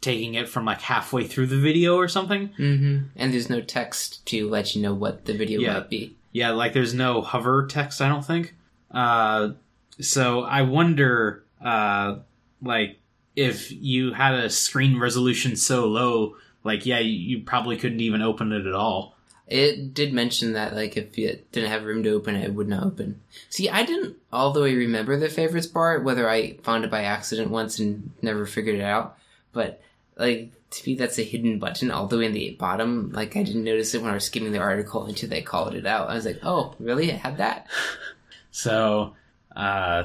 taking 0.00 0.34
it 0.34 0.48
from 0.48 0.64
like 0.64 0.80
halfway 0.80 1.24
through 1.26 1.48
the 1.48 1.58
video 1.58 1.96
or 1.96 2.08
something. 2.08 2.48
hmm 2.56 2.98
And 3.16 3.32
there's 3.34 3.50
no 3.50 3.60
text 3.60 4.24
to 4.26 4.48
let 4.48 4.74
you 4.74 4.80
know 4.82 4.94
what 4.94 5.24
the 5.26 5.34
video 5.34 5.60
Yeah. 5.60 5.74
might 5.74 5.90
be. 5.90 6.16
Yeah, 6.32 6.50
like 6.52 6.72
there's 6.72 6.94
no 6.94 7.20
hover 7.22 7.66
text, 7.66 8.00
I 8.00 8.08
don't 8.08 8.24
think. 8.24 8.54
Uh, 8.90 9.50
so 10.00 10.42
I 10.42 10.62
wonder, 10.62 11.44
uh, 11.64 12.18
like, 12.62 12.98
if 13.34 13.72
you 13.72 14.12
had 14.12 14.34
a 14.34 14.48
screen 14.50 14.98
resolution 14.98 15.56
so 15.56 15.86
low, 15.86 16.36
like, 16.64 16.86
yeah, 16.86 16.98
you, 17.00 17.10
you 17.38 17.42
probably 17.44 17.76
couldn't 17.76 18.00
even 18.00 18.22
open 18.22 18.52
it 18.52 18.66
at 18.66 18.74
all. 18.74 19.15
It 19.46 19.94
did 19.94 20.12
mention 20.12 20.54
that, 20.54 20.74
like, 20.74 20.96
if 20.96 21.16
you 21.16 21.38
didn't 21.52 21.70
have 21.70 21.84
room 21.84 22.02
to 22.02 22.10
open 22.10 22.34
it, 22.34 22.44
it 22.44 22.54
would 22.54 22.68
not 22.68 22.82
open. 22.82 23.20
See, 23.48 23.68
I 23.68 23.84
didn't 23.84 24.16
all 24.32 24.52
the 24.52 24.60
way 24.60 24.74
remember 24.74 25.16
the 25.16 25.28
favorites 25.28 25.68
bar, 25.68 26.00
whether 26.00 26.28
I 26.28 26.56
found 26.64 26.84
it 26.84 26.90
by 26.90 27.04
accident 27.04 27.50
once 27.50 27.78
and 27.78 28.10
never 28.22 28.44
figured 28.44 28.76
it 28.76 28.82
out. 28.82 29.16
But, 29.52 29.80
like, 30.16 30.50
to 30.70 30.90
me, 30.90 30.96
that's 30.96 31.18
a 31.18 31.22
hidden 31.22 31.60
button 31.60 31.92
all 31.92 32.08
the 32.08 32.18
way 32.18 32.26
in 32.26 32.32
the 32.32 32.56
bottom. 32.58 33.12
Like, 33.12 33.36
I 33.36 33.44
didn't 33.44 33.62
notice 33.62 33.94
it 33.94 34.02
when 34.02 34.10
I 34.10 34.14
was 34.14 34.24
skimming 34.24 34.50
the 34.50 34.58
article 34.58 35.06
until 35.06 35.28
they 35.28 35.42
called 35.42 35.74
it 35.74 35.86
out. 35.86 36.10
I 36.10 36.14
was 36.14 36.26
like, 36.26 36.40
oh, 36.42 36.74
really? 36.80 37.10
It 37.10 37.18
had 37.18 37.38
that? 37.38 37.68
So, 38.56 39.12
uh, 39.54 40.04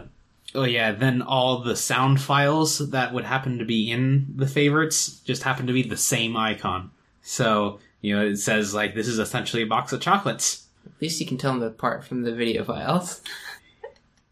oh 0.53 0.65
yeah, 0.65 0.91
then 0.91 1.21
all 1.21 1.59
the 1.59 1.77
sound 1.77 2.19
files 2.19 2.89
that 2.89 3.13
would 3.13 3.23
happen 3.23 3.59
to 3.59 3.65
be 3.65 3.89
in 3.89 4.33
the 4.35 4.45
favorites 4.45 5.19
just 5.19 5.43
happen 5.43 5.67
to 5.67 5.73
be 5.73 5.83
the 5.83 5.95
same 5.95 6.35
icon. 6.35 6.91
So, 7.21 7.79
you 8.01 8.15
know, 8.15 8.25
it 8.25 8.37
says 8.37 8.73
like 8.73 8.95
this 8.95 9.07
is 9.07 9.19
essentially 9.19 9.63
a 9.63 9.67
box 9.67 9.93
of 9.93 10.01
chocolates. 10.01 10.67
At 10.85 11.01
least 11.01 11.19
you 11.19 11.25
can 11.27 11.37
tell 11.37 11.53
them 11.53 11.63
apart 11.63 12.03
from 12.03 12.23
the 12.23 12.33
video 12.33 12.63
files. 12.63 13.21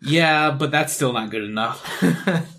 Yeah, 0.02 0.52
but 0.52 0.72
that's 0.72 0.94
still 0.94 1.12
not 1.14 1.30
good 1.30 1.44
enough. 1.44 1.86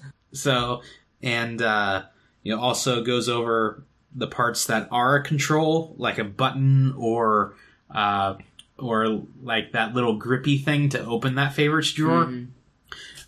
so, 0.32 0.82
and, 1.22 1.60
uh, 1.62 2.02
you 2.42 2.54
know, 2.54 2.60
also 2.60 3.02
goes 3.02 3.28
over 3.28 3.82
the 4.14 4.26
parts 4.26 4.66
that 4.66 4.88
are 4.90 5.16
a 5.16 5.22
control, 5.22 5.94
like 5.96 6.18
a 6.18 6.24
button 6.24 6.92
or, 6.98 7.54
uh, 7.90 8.34
or 8.78 9.22
like 9.42 9.72
that 9.72 9.94
little 9.94 10.16
grippy 10.16 10.58
thing 10.58 10.90
to 10.90 11.04
open 11.04 11.36
that 11.36 11.54
favorites 11.54 11.92
drawer. 11.92 12.26
Mhm. 12.26 12.48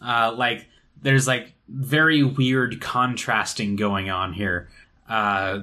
Uh, 0.00 0.34
like, 0.36 0.68
there's 1.00 1.26
like 1.26 1.54
very 1.68 2.22
weird 2.22 2.80
contrasting 2.80 3.76
going 3.76 4.10
on 4.10 4.32
here. 4.34 4.68
Uh, 5.08 5.60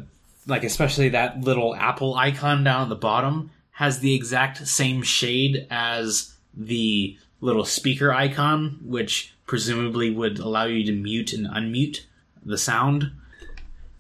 like, 0.50 0.64
especially 0.64 1.10
that 1.10 1.42
little 1.42 1.76
Apple 1.76 2.16
icon 2.16 2.64
down 2.64 2.84
at 2.84 2.90
the 2.90 2.96
bottom 2.96 3.52
has 3.72 4.00
the 4.00 4.14
exact 4.14 4.68
same 4.68 5.02
shade 5.02 5.68
as 5.70 6.34
the 6.54 7.18
little 7.40 7.66
speaker 7.66 8.12
icon, 8.12 8.80
which 8.84 9.34
presumably 9.46 10.10
would 10.10 10.40
allow 10.40 10.66
you 10.66 10.84
to 10.86 10.92
mute 10.92 11.34
and 11.34 11.48
unmute 11.48 12.02
the 12.44 12.58
sound. 12.58 13.12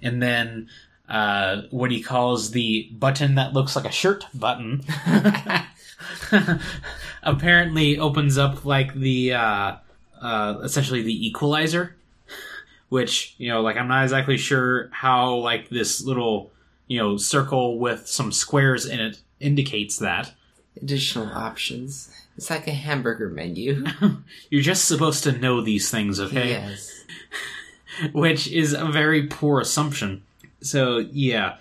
And 0.02 0.22
then 0.22 0.70
uh, 1.08 1.64
what 1.72 1.92
he 1.92 2.02
calls 2.02 2.52
the 2.52 2.90
button 2.92 3.36
that 3.36 3.54
looks 3.54 3.76
like 3.76 3.86
a 3.86 3.92
shirt 3.92 4.26
button 4.34 4.84
apparently 7.24 7.98
opens 7.98 8.38
up 8.38 8.66
like 8.66 8.94
the 8.94 9.34
uh, 9.34 9.78
uh, 10.22 10.60
essentially 10.64 11.02
the 11.02 11.28
equalizer, 11.28 11.96
which 12.90 13.36
you 13.38 13.50
know, 13.50 13.62
like 13.62 13.78
I'm 13.78 13.88
not 13.88 14.04
exactly 14.04 14.38
sure 14.38 14.90
how 14.92 15.36
like 15.36 15.70
this 15.70 16.04
little 16.04 16.52
you 16.88 17.00
know 17.00 17.18
circle 17.18 17.80
with 17.80 18.08
some 18.08 18.32
squares 18.32 18.86
in 18.86 19.00
it 19.00 19.20
indicates 19.40 19.98
that. 20.00 20.34
Additional 20.82 21.28
options. 21.28 22.12
It's 22.38 22.50
like 22.50 22.68
a 22.68 22.72
hamburger 22.72 23.30
menu. 23.30 23.86
You're 24.50 24.62
just 24.62 24.86
supposed 24.86 25.24
to 25.24 25.32
know 25.32 25.62
these 25.62 25.90
things, 25.90 26.20
okay? 26.20 26.50
Yes. 26.50 27.04
Which 28.14 28.48
is 28.48 28.74
a 28.74 28.86
very 28.86 29.28
poor 29.28 29.60
assumption. 29.60 30.24
So 30.62 30.98
yeah, 30.98 31.58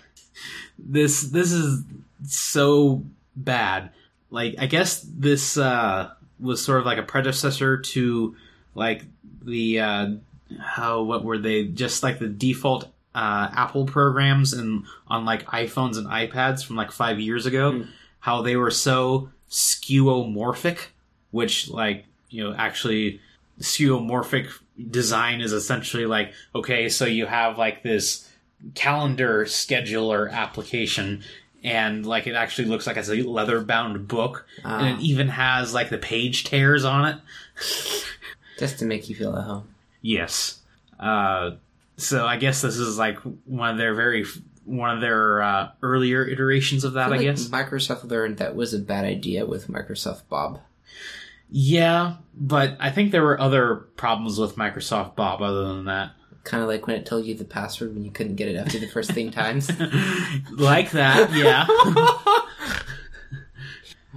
this 0.77 1.21
this 1.21 1.51
is 1.51 1.83
so 2.25 3.03
bad. 3.35 3.91
Like 4.31 4.55
I 4.57 4.67
guess 4.67 5.01
this 5.01 5.57
uh, 5.57 6.11
was 6.39 6.63
sort 6.63 6.79
of 6.79 6.85
like 6.85 6.97
a 6.97 7.03
predecessor 7.03 7.77
to 7.77 8.35
like 8.75 9.03
the 9.43 9.79
uh, 9.79 10.09
how 10.57 11.03
what 11.03 11.23
were 11.23 11.37
they 11.37 11.65
just 11.65 12.01
like 12.03 12.19
the 12.19 12.27
default 12.27 12.85
uh, 13.15 13.49
Apple 13.53 13.85
programs 13.85 14.53
and 14.53 14.85
on 15.07 15.25
like 15.25 15.45
iPhones 15.47 15.97
and 15.97 16.07
iPads 16.07 16.63
from 16.65 16.75
like 16.75 16.91
five 16.91 17.19
years 17.19 17.45
ago. 17.45 17.85
How 18.21 18.41
they 18.41 18.55
were 18.55 18.71
so 18.71 19.29
skeuomorphic, 19.49 20.87
which 21.31 21.69
like 21.69 22.05
you 22.29 22.43
know 22.43 22.53
actually 22.55 23.19
skeuomorphic 23.59 24.47
design 24.89 25.41
is 25.41 25.53
essentially 25.53 26.05
like 26.05 26.33
okay, 26.55 26.89
so 26.89 27.05
you 27.05 27.25
have 27.25 27.57
like 27.57 27.83
this 27.83 28.29
calendar 28.75 29.45
scheduler 29.45 30.29
application 30.31 31.23
and 31.63 32.05
like 32.05 32.27
it 32.27 32.35
actually 32.35 32.67
looks 32.67 32.87
like 32.87 32.97
it's 32.97 33.09
a 33.09 33.15
leather 33.23 33.61
bound 33.61 34.07
book 34.07 34.45
and 34.63 34.87
Ah. 34.87 34.95
it 34.95 34.99
even 35.01 35.27
has 35.29 35.73
like 35.73 35.89
the 35.89 35.97
page 35.97 36.43
tears 36.43 36.83
on 36.85 37.05
it 37.05 37.17
Just 38.57 38.79
to 38.79 38.85
make 38.85 39.09
you 39.09 39.15
feel 39.15 39.35
at 39.35 39.43
home. 39.45 39.67
Yes 40.01 40.59
uh 40.99 41.51
so 41.97 42.25
i 42.25 42.37
guess 42.37 42.61
this 42.61 42.77
is 42.77 42.97
like 42.97 43.17
one 43.45 43.71
of 43.71 43.77
their 43.77 43.93
very 43.93 44.25
one 44.65 44.91
of 44.95 45.01
their 45.01 45.41
uh, 45.41 45.69
earlier 45.81 46.27
iterations 46.27 46.83
of 46.83 46.93
that 46.93 47.07
i, 47.11 47.17
feel 47.17 47.27
like 47.27 47.35
guess 47.35 47.47
Microsoft 47.47 48.09
learned 48.09 48.37
that 48.37 48.55
was 48.55 48.73
a 48.73 48.79
bad 48.79 49.03
idea 49.03 49.45
with 49.45 49.67
Microsoft 49.67 50.21
Bob. 50.29 50.59
yeah 51.49 52.15
but 52.35 52.77
i 52.79 52.89
think 52.91 53.11
there 53.11 53.23
were 53.23 53.39
other 53.39 53.75
problems 53.97 54.39
with 54.39 54.55
microsoft 54.55 55.15
bob 55.15 55.41
other 55.41 55.67
than 55.67 55.85
that 55.85 56.11
Kind 56.45 56.63
of 56.63 56.69
like 56.69 56.87
when 56.87 56.95
it 56.95 57.05
told 57.05 57.25
you 57.25 57.35
the 57.35 57.43
password 57.43 57.93
when 57.93 58.05
you 58.05 58.11
couldn't 58.11 58.35
get 58.35 58.47
it 58.47 58.55
after 58.55 58.79
the 58.79 58.87
first 58.87 59.11
thing 59.11 59.29
times. 59.29 59.69
like 60.51 60.89
that 60.91 61.31
yeah 61.33 61.67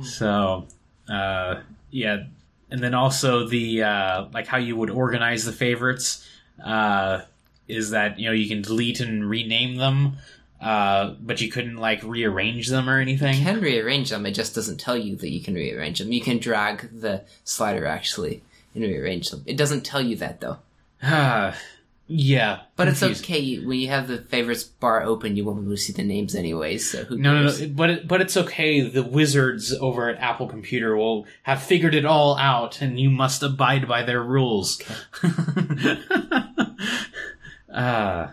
so 0.03 0.67
uh, 1.09 1.61
yeah, 1.91 2.25
and 2.73 2.83
then 2.83 2.95
also 2.95 3.47
the 3.47 3.83
uh, 3.83 4.27
like 4.33 4.47
how 4.47 4.57
you 4.57 4.75
would 4.75 4.91
organize 4.91 5.45
the 5.45 5.53
favorites 5.53 6.27
uh, 6.65 7.21
is 7.69 7.91
that 7.91 8.19
you 8.19 8.27
know 8.27 8.33
you 8.33 8.49
can 8.49 8.63
delete 8.63 8.99
and 8.99 9.29
rename 9.29 9.77
them, 9.77 10.17
uh, 10.61 11.15
but 11.21 11.41
you 11.43 11.51
couldn't 11.51 11.77
like 11.77 12.03
rearrange 12.03 12.69
them 12.69 12.89
or 12.89 12.99
anything. 12.99 13.39
You 13.39 13.45
can 13.45 13.61
rearrange 13.61 14.09
them. 14.09 14.25
It 14.25 14.33
just 14.33 14.55
doesn't 14.55 14.81
tell 14.81 14.97
you 14.97 15.17
that 15.17 15.31
you 15.31 15.41
can 15.41 15.55
rearrange 15.55 15.99
them. 15.99 16.13
You 16.13 16.23
can 16.23 16.39
drag 16.39 17.01
the 17.01 17.25
slider 17.45 17.85
actually 17.85 18.43
and 18.75 18.83
rearrange 18.83 19.31
them. 19.31 19.43
It 19.45 19.59
doesn't 19.59 19.83
tell 19.83 20.01
you 20.01 20.17
that 20.17 20.41
though. 20.41 20.57
Ah, 22.13 22.17
yeah, 22.17 22.59
But 22.77 22.89
it's 22.89 23.03
okay. 23.03 23.57
When 23.59 23.79
you 23.79 23.89
have 23.89 24.09
the 24.09 24.19
favorites 24.19 24.65
bar 24.65 25.03
open, 25.03 25.37
you 25.37 25.45
won't 25.45 25.59
be 25.59 25.63
able 25.65 25.73
to 25.73 25.77
see 25.79 25.93
the 25.93 26.03
names 26.03 26.35
anyway, 26.35 26.77
So 26.79 27.05
who 27.05 27.17
No, 27.17 27.35
no, 27.35 27.43
cares? 27.49 27.61
no, 27.63 27.69
but 27.69 27.91
it, 27.91 28.09
but 28.09 28.21
it's 28.21 28.37
okay. 28.37 28.81
The 28.83 29.03
wizards 29.03 29.73
over 29.73 30.09
at 30.09 30.19
Apple 30.21 30.49
Computer 30.49 30.97
will 30.97 31.27
have 31.45 31.63
figured 31.63 31.95
it 31.95 32.05
all 32.05 32.37
out, 32.37 32.83
and 32.83 32.99
you 33.01 33.09
must 33.11 33.43
abide 33.43 33.89
by 33.89 34.03
their 34.03 34.23
rules. 34.23 34.83
uh, 37.73 38.29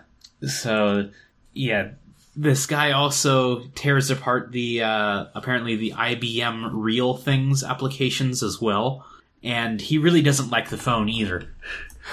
so 0.45 1.09
yeah, 1.53 1.89
this 2.35 2.65
guy 2.65 2.91
also 2.91 3.61
tears 3.75 4.09
apart 4.11 4.51
the 4.51 4.83
uh, 4.83 5.25
apparently 5.33 5.75
the 5.75 5.91
IBM 5.91 6.71
Real 6.73 7.15
Things 7.17 7.63
applications 7.63 8.43
as 8.43 8.61
well, 8.61 9.05
and 9.43 9.81
he 9.81 9.97
really 9.97 10.21
doesn't 10.21 10.49
like 10.49 10.69
the 10.69 10.77
phone 10.77 11.09
either. 11.09 11.53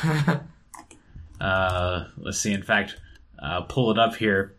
uh, 1.41 2.05
let's 2.17 2.39
see. 2.39 2.53
In 2.53 2.63
fact, 2.63 2.97
uh, 3.39 3.63
pull 3.63 3.91
it 3.91 3.99
up 3.99 4.17
here 4.17 4.57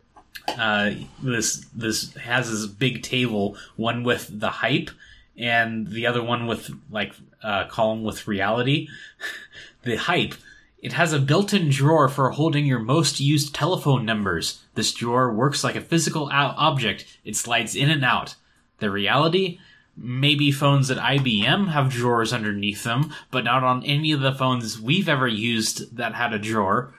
uh, 0.47 0.91
this 1.21 1.65
this 1.75 2.13
has 2.15 2.49
this 2.49 2.65
big 2.67 3.03
table, 3.03 3.57
one 3.75 4.03
with 4.03 4.39
the 4.39 4.49
hype, 4.49 4.89
and 5.37 5.87
the 5.87 6.07
other 6.07 6.23
one 6.23 6.47
with 6.47 6.69
like 6.89 7.13
uh, 7.43 7.65
column 7.67 8.03
with 8.03 8.27
reality. 8.27 8.87
the 9.83 9.95
hype. 9.95 10.35
It 10.79 10.93
has 10.93 11.11
a 11.11 11.19
built-in 11.19 11.69
drawer 11.69 12.07
for 12.07 12.29
holding 12.29 12.67
your 12.67 12.79
most 12.79 13.19
used 13.19 13.53
telephone 13.53 14.05
numbers. 14.05 14.61
This 14.75 14.93
drawer 14.93 15.33
works 15.33 15.63
like 15.63 15.75
a 15.75 15.81
physical 15.81 16.25
o- 16.25 16.29
object. 16.55 17.17
It 17.25 17.35
slides 17.35 17.75
in 17.75 17.89
and 17.89 18.05
out. 18.05 18.35
The 18.77 18.91
reality. 18.91 19.59
Maybe 19.97 20.51
phones 20.51 20.91
at 20.91 20.97
IBM 20.97 21.69
have 21.69 21.89
drawers 21.89 22.31
underneath 22.31 22.83
them, 22.83 23.13
but 23.31 23.43
not 23.43 23.63
on 23.63 23.83
any 23.83 24.11
of 24.11 24.21
the 24.21 24.33
phones 24.33 24.79
we've 24.79 25.09
ever 25.09 25.27
used 25.27 25.97
that 25.97 26.13
had 26.13 26.33
a 26.33 26.39
drawer. 26.39 26.93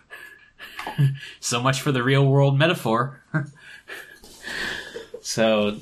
so 1.40 1.62
much 1.62 1.80
for 1.80 1.92
the 1.92 2.02
real 2.02 2.26
world 2.26 2.58
metaphor. 2.58 3.22
so, 5.20 5.76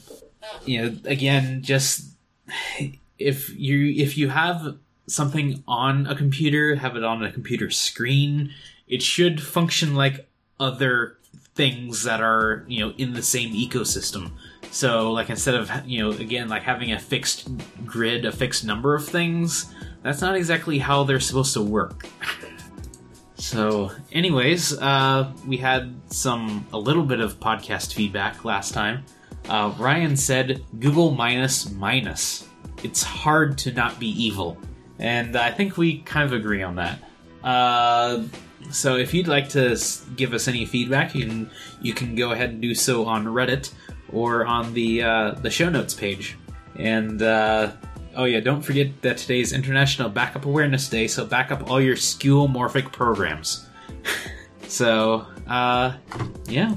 you 0.65 0.83
know, 0.83 0.99
again, 1.05 1.63
just 1.63 2.11
if 3.19 3.57
you 3.57 3.95
if 3.97 4.19
you 4.19 4.29
have 4.29 4.77
something 5.07 5.63
on 5.67 6.07
a 6.07 6.15
computer, 6.15 6.77
have 6.77 6.97
it 6.97 7.05
on 7.05 7.23
a 7.23 7.33
computer 7.33 7.71
screen, 7.71 8.53
it 8.89 9.03
should 9.03 9.43
function 9.43 9.95
like 9.95 10.29
other 10.59 11.17
things 11.55 12.05
that 12.05 12.21
are, 12.21 12.65
you 12.69 12.81
know, 12.81 12.95
in 12.99 13.15
the 13.15 13.23
same 13.23 13.55
ecosystem. 13.55 14.33
So, 14.71 15.13
like 15.13 15.31
instead 15.31 15.55
of, 15.55 15.71
you 15.87 16.03
know, 16.03 16.11
again, 16.11 16.49
like 16.49 16.63
having 16.63 16.93
a 16.93 16.99
fixed 16.99 17.49
grid, 17.85 18.25
a 18.25 18.33
fixed 18.33 18.65
number 18.65 18.95
of 18.95 19.07
things, 19.07 19.75
that's 20.03 20.21
not 20.21 20.37
exactly 20.37 20.79
how 20.79 21.05
they're 21.05 21.21
supposed 21.21 21.55
to 21.55 21.63
work. 21.63 22.07
So, 23.37 23.93
anyways, 24.13 24.79
uh, 24.79 25.33
we 25.47 25.57
had 25.57 25.95
some 26.13 26.67
a 26.73 26.79
little 26.79 27.05
bit 27.05 27.21
of 27.21 27.39
podcast 27.39 27.95
feedback 27.95 28.45
last 28.45 28.73
time. 28.73 29.05
Uh, 29.49 29.75
Ryan 29.79 30.17
said 30.17 30.65
Google 30.81 31.13
minus 31.13 31.71
minus. 31.71 32.49
It's 32.83 33.03
hard 33.03 33.57
to 33.59 33.73
not 33.73 34.01
be 34.01 34.09
evil, 34.09 34.59
and 34.99 35.37
I 35.37 35.53
think 35.53 35.77
we 35.77 35.99
kind 36.01 36.27
of 36.27 36.33
agree 36.33 36.63
on 36.63 36.77
that. 36.77 36.99
Uh, 37.45 38.25
so, 38.71 38.97
if 38.97 39.15
you'd 39.15 39.29
like 39.29 39.49
to 39.51 39.79
give 40.17 40.33
us 40.33 40.49
any 40.49 40.65
feedback, 40.65 41.15
you 41.15 41.27
can 41.27 41.51
you 41.81 41.95
can 41.95 42.15
go 42.17 42.33
ahead 42.33 42.51
and 42.51 42.61
do 42.61 42.75
so 42.75 43.05
on 43.05 43.27
Reddit 43.27 43.71
or 44.13 44.47
on 44.47 44.73
the 44.75 45.03
uh, 45.03 45.31
the 45.33 45.51
show 45.51 45.69
notes 45.69 45.95
page. 45.95 46.37
And 46.79 47.23
uh, 47.23 47.73
oh 48.15 48.25
yeah, 48.25 48.41
don't 48.41 48.63
forget 48.63 49.03
that 49.03 49.19
today 49.19 49.41
is 49.41 49.53
International 49.53 50.09
Backup 50.09 50.45
Awareness 50.45 50.89
Day, 50.89 51.07
so 51.07 51.25
back 51.25 51.51
up 51.51 51.71
all 51.71 51.81
your 51.81 51.97
skeuomorphic 51.97 52.93
programs. 52.93 53.67
so 54.69 55.27
uh, 55.47 55.97
yeah, 56.49 56.75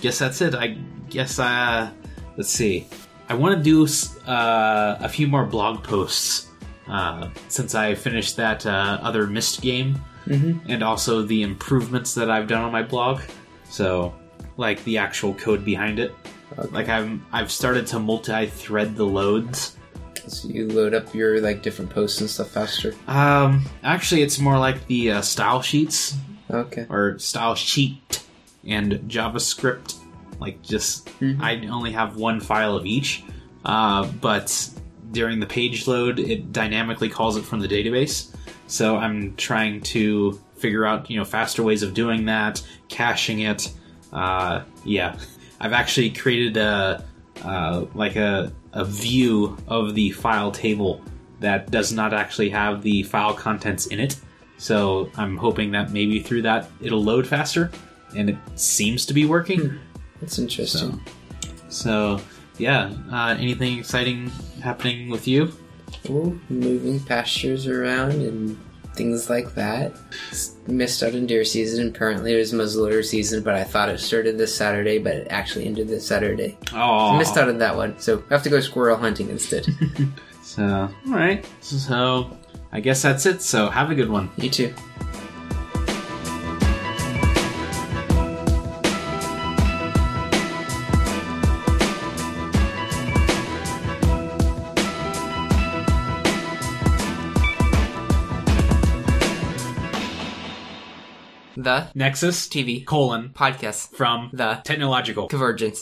guess 0.00 0.18
that's 0.18 0.40
it. 0.40 0.54
I 0.54 0.78
guess 1.08 1.38
uh, 1.38 1.90
let's 2.36 2.50
see. 2.50 2.86
I 3.28 3.34
want 3.34 3.56
to 3.56 3.62
do 3.62 3.86
uh, 4.30 4.96
a 5.00 5.08
few 5.08 5.26
more 5.26 5.46
blog 5.46 5.82
posts 5.82 6.48
uh, 6.88 7.30
since 7.48 7.74
I 7.74 7.94
finished 7.94 8.36
that 8.36 8.66
uh, 8.66 8.98
other 9.00 9.26
Myst 9.26 9.62
game, 9.62 10.00
and 10.68 10.82
also 10.82 11.22
the 11.22 11.42
improvements 11.42 12.14
that 12.14 12.30
I've 12.30 12.46
done 12.46 12.62
on 12.62 12.72
my 12.72 12.82
blog. 12.82 13.22
So, 13.68 14.14
like 14.56 14.82
the 14.84 14.98
actual 14.98 15.34
code 15.34 15.64
behind 15.64 15.98
it. 15.98 16.14
Like 16.70 16.88
I'm, 16.88 17.24
I've 17.32 17.50
started 17.50 17.86
to 17.88 17.98
multi-thread 17.98 18.94
the 18.96 19.04
loads. 19.06 19.76
So 20.26 20.48
you 20.48 20.68
load 20.68 20.94
up 20.94 21.14
your 21.14 21.40
like 21.40 21.62
different 21.62 21.90
posts 21.90 22.20
and 22.20 22.28
stuff 22.30 22.50
faster. 22.50 22.94
Um, 23.08 23.64
actually, 23.82 24.22
it's 24.22 24.38
more 24.38 24.58
like 24.58 24.86
the 24.86 25.12
uh, 25.12 25.20
style 25.22 25.62
sheets 25.62 26.14
Okay. 26.50 26.86
or 26.88 27.18
style 27.18 27.54
sheet 27.54 28.22
and 28.66 28.92
JavaScript. 29.08 29.98
Like, 30.38 30.60
just 30.62 31.08
I 31.40 31.66
only 31.70 31.92
have 31.92 32.16
one 32.16 32.40
file 32.40 32.76
of 32.76 32.84
each, 32.84 33.22
uh, 33.64 34.06
but 34.20 34.68
during 35.12 35.38
the 35.40 35.46
page 35.46 35.86
load, 35.86 36.18
it 36.18 36.52
dynamically 36.52 37.08
calls 37.08 37.36
it 37.36 37.42
from 37.42 37.60
the 37.60 37.68
database. 37.68 38.34
So 38.66 38.96
I'm 38.96 39.36
trying 39.36 39.82
to 39.82 40.40
figure 40.56 40.84
out 40.84 41.08
you 41.10 41.16
know 41.16 41.24
faster 41.24 41.62
ways 41.62 41.82
of 41.82 41.94
doing 41.94 42.24
that, 42.26 42.62
caching 42.88 43.40
it. 43.40 43.72
Uh, 44.12 44.62
yeah, 44.84 45.16
I've 45.60 45.72
actually 45.72 46.10
created 46.10 46.56
a 46.56 47.04
uh, 47.44 47.86
like 47.94 48.16
a 48.16 48.52
a 48.72 48.84
view 48.84 49.56
of 49.68 49.94
the 49.94 50.10
file 50.10 50.50
table 50.50 51.00
that 51.40 51.70
does 51.70 51.92
not 51.92 52.14
actually 52.14 52.48
have 52.50 52.82
the 52.82 53.02
file 53.02 53.34
contents 53.34 53.86
in 53.86 54.00
it. 54.00 54.16
So 54.58 55.10
I'm 55.16 55.36
hoping 55.36 55.72
that 55.72 55.90
maybe 55.90 56.20
through 56.20 56.42
that 56.42 56.70
it'll 56.80 57.02
load 57.02 57.26
faster, 57.26 57.70
and 58.16 58.30
it 58.30 58.36
seems 58.54 59.04
to 59.06 59.14
be 59.14 59.24
working. 59.24 59.78
That's 60.20 60.38
interesting. 60.38 61.00
So 61.68 62.20
yeah, 62.58 62.92
uh, 63.10 63.36
anything 63.38 63.78
exciting 63.78 64.30
happening 64.62 65.08
with 65.08 65.26
you? 65.26 65.52
Ooh, 66.08 66.38
moving 66.48 67.00
pastures 67.00 67.66
around 67.66 68.12
and 68.12 68.58
things 68.94 69.28
like 69.30 69.54
that. 69.54 69.92
Missed 70.66 71.02
out 71.02 71.14
on 71.14 71.26
deer 71.26 71.44
season. 71.44 71.88
Apparently, 71.88 72.34
it 72.34 72.38
was 72.38 72.52
muzzleloader 72.52 73.04
season, 73.04 73.42
but 73.42 73.54
I 73.54 73.64
thought 73.64 73.88
it 73.88 73.98
started 73.98 74.38
this 74.38 74.54
Saturday, 74.54 74.98
but 74.98 75.14
it 75.14 75.26
actually 75.30 75.66
ended 75.66 75.88
this 75.88 76.06
Saturday. 76.06 76.56
Oh, 76.72 77.16
Missed 77.18 77.36
out 77.36 77.48
on 77.48 77.58
that 77.58 77.76
one, 77.76 77.98
so 77.98 78.22
I 78.30 78.34
have 78.34 78.42
to 78.44 78.50
go 78.50 78.60
squirrel 78.60 78.96
hunting 78.96 79.28
instead. 79.30 79.66
So 80.44 80.64
all 81.06 81.12
right, 81.14 81.46
so 81.60 82.36
I 82.72 82.80
guess 82.80 83.00
that's 83.00 83.24
it. 83.24 83.40
So 83.40 83.70
have 83.70 83.90
a 83.90 83.94
good 83.94 84.10
one. 84.10 84.28
you 84.36 84.50
too. 84.50 84.74
The 101.62 101.86
Nexus 101.94 102.48
TV 102.48 102.84
colon 102.84 103.30
podcast. 103.34 103.94
from 103.96 104.30
The 104.32 104.60
technological. 104.64 105.28
Convergence. 105.28 105.80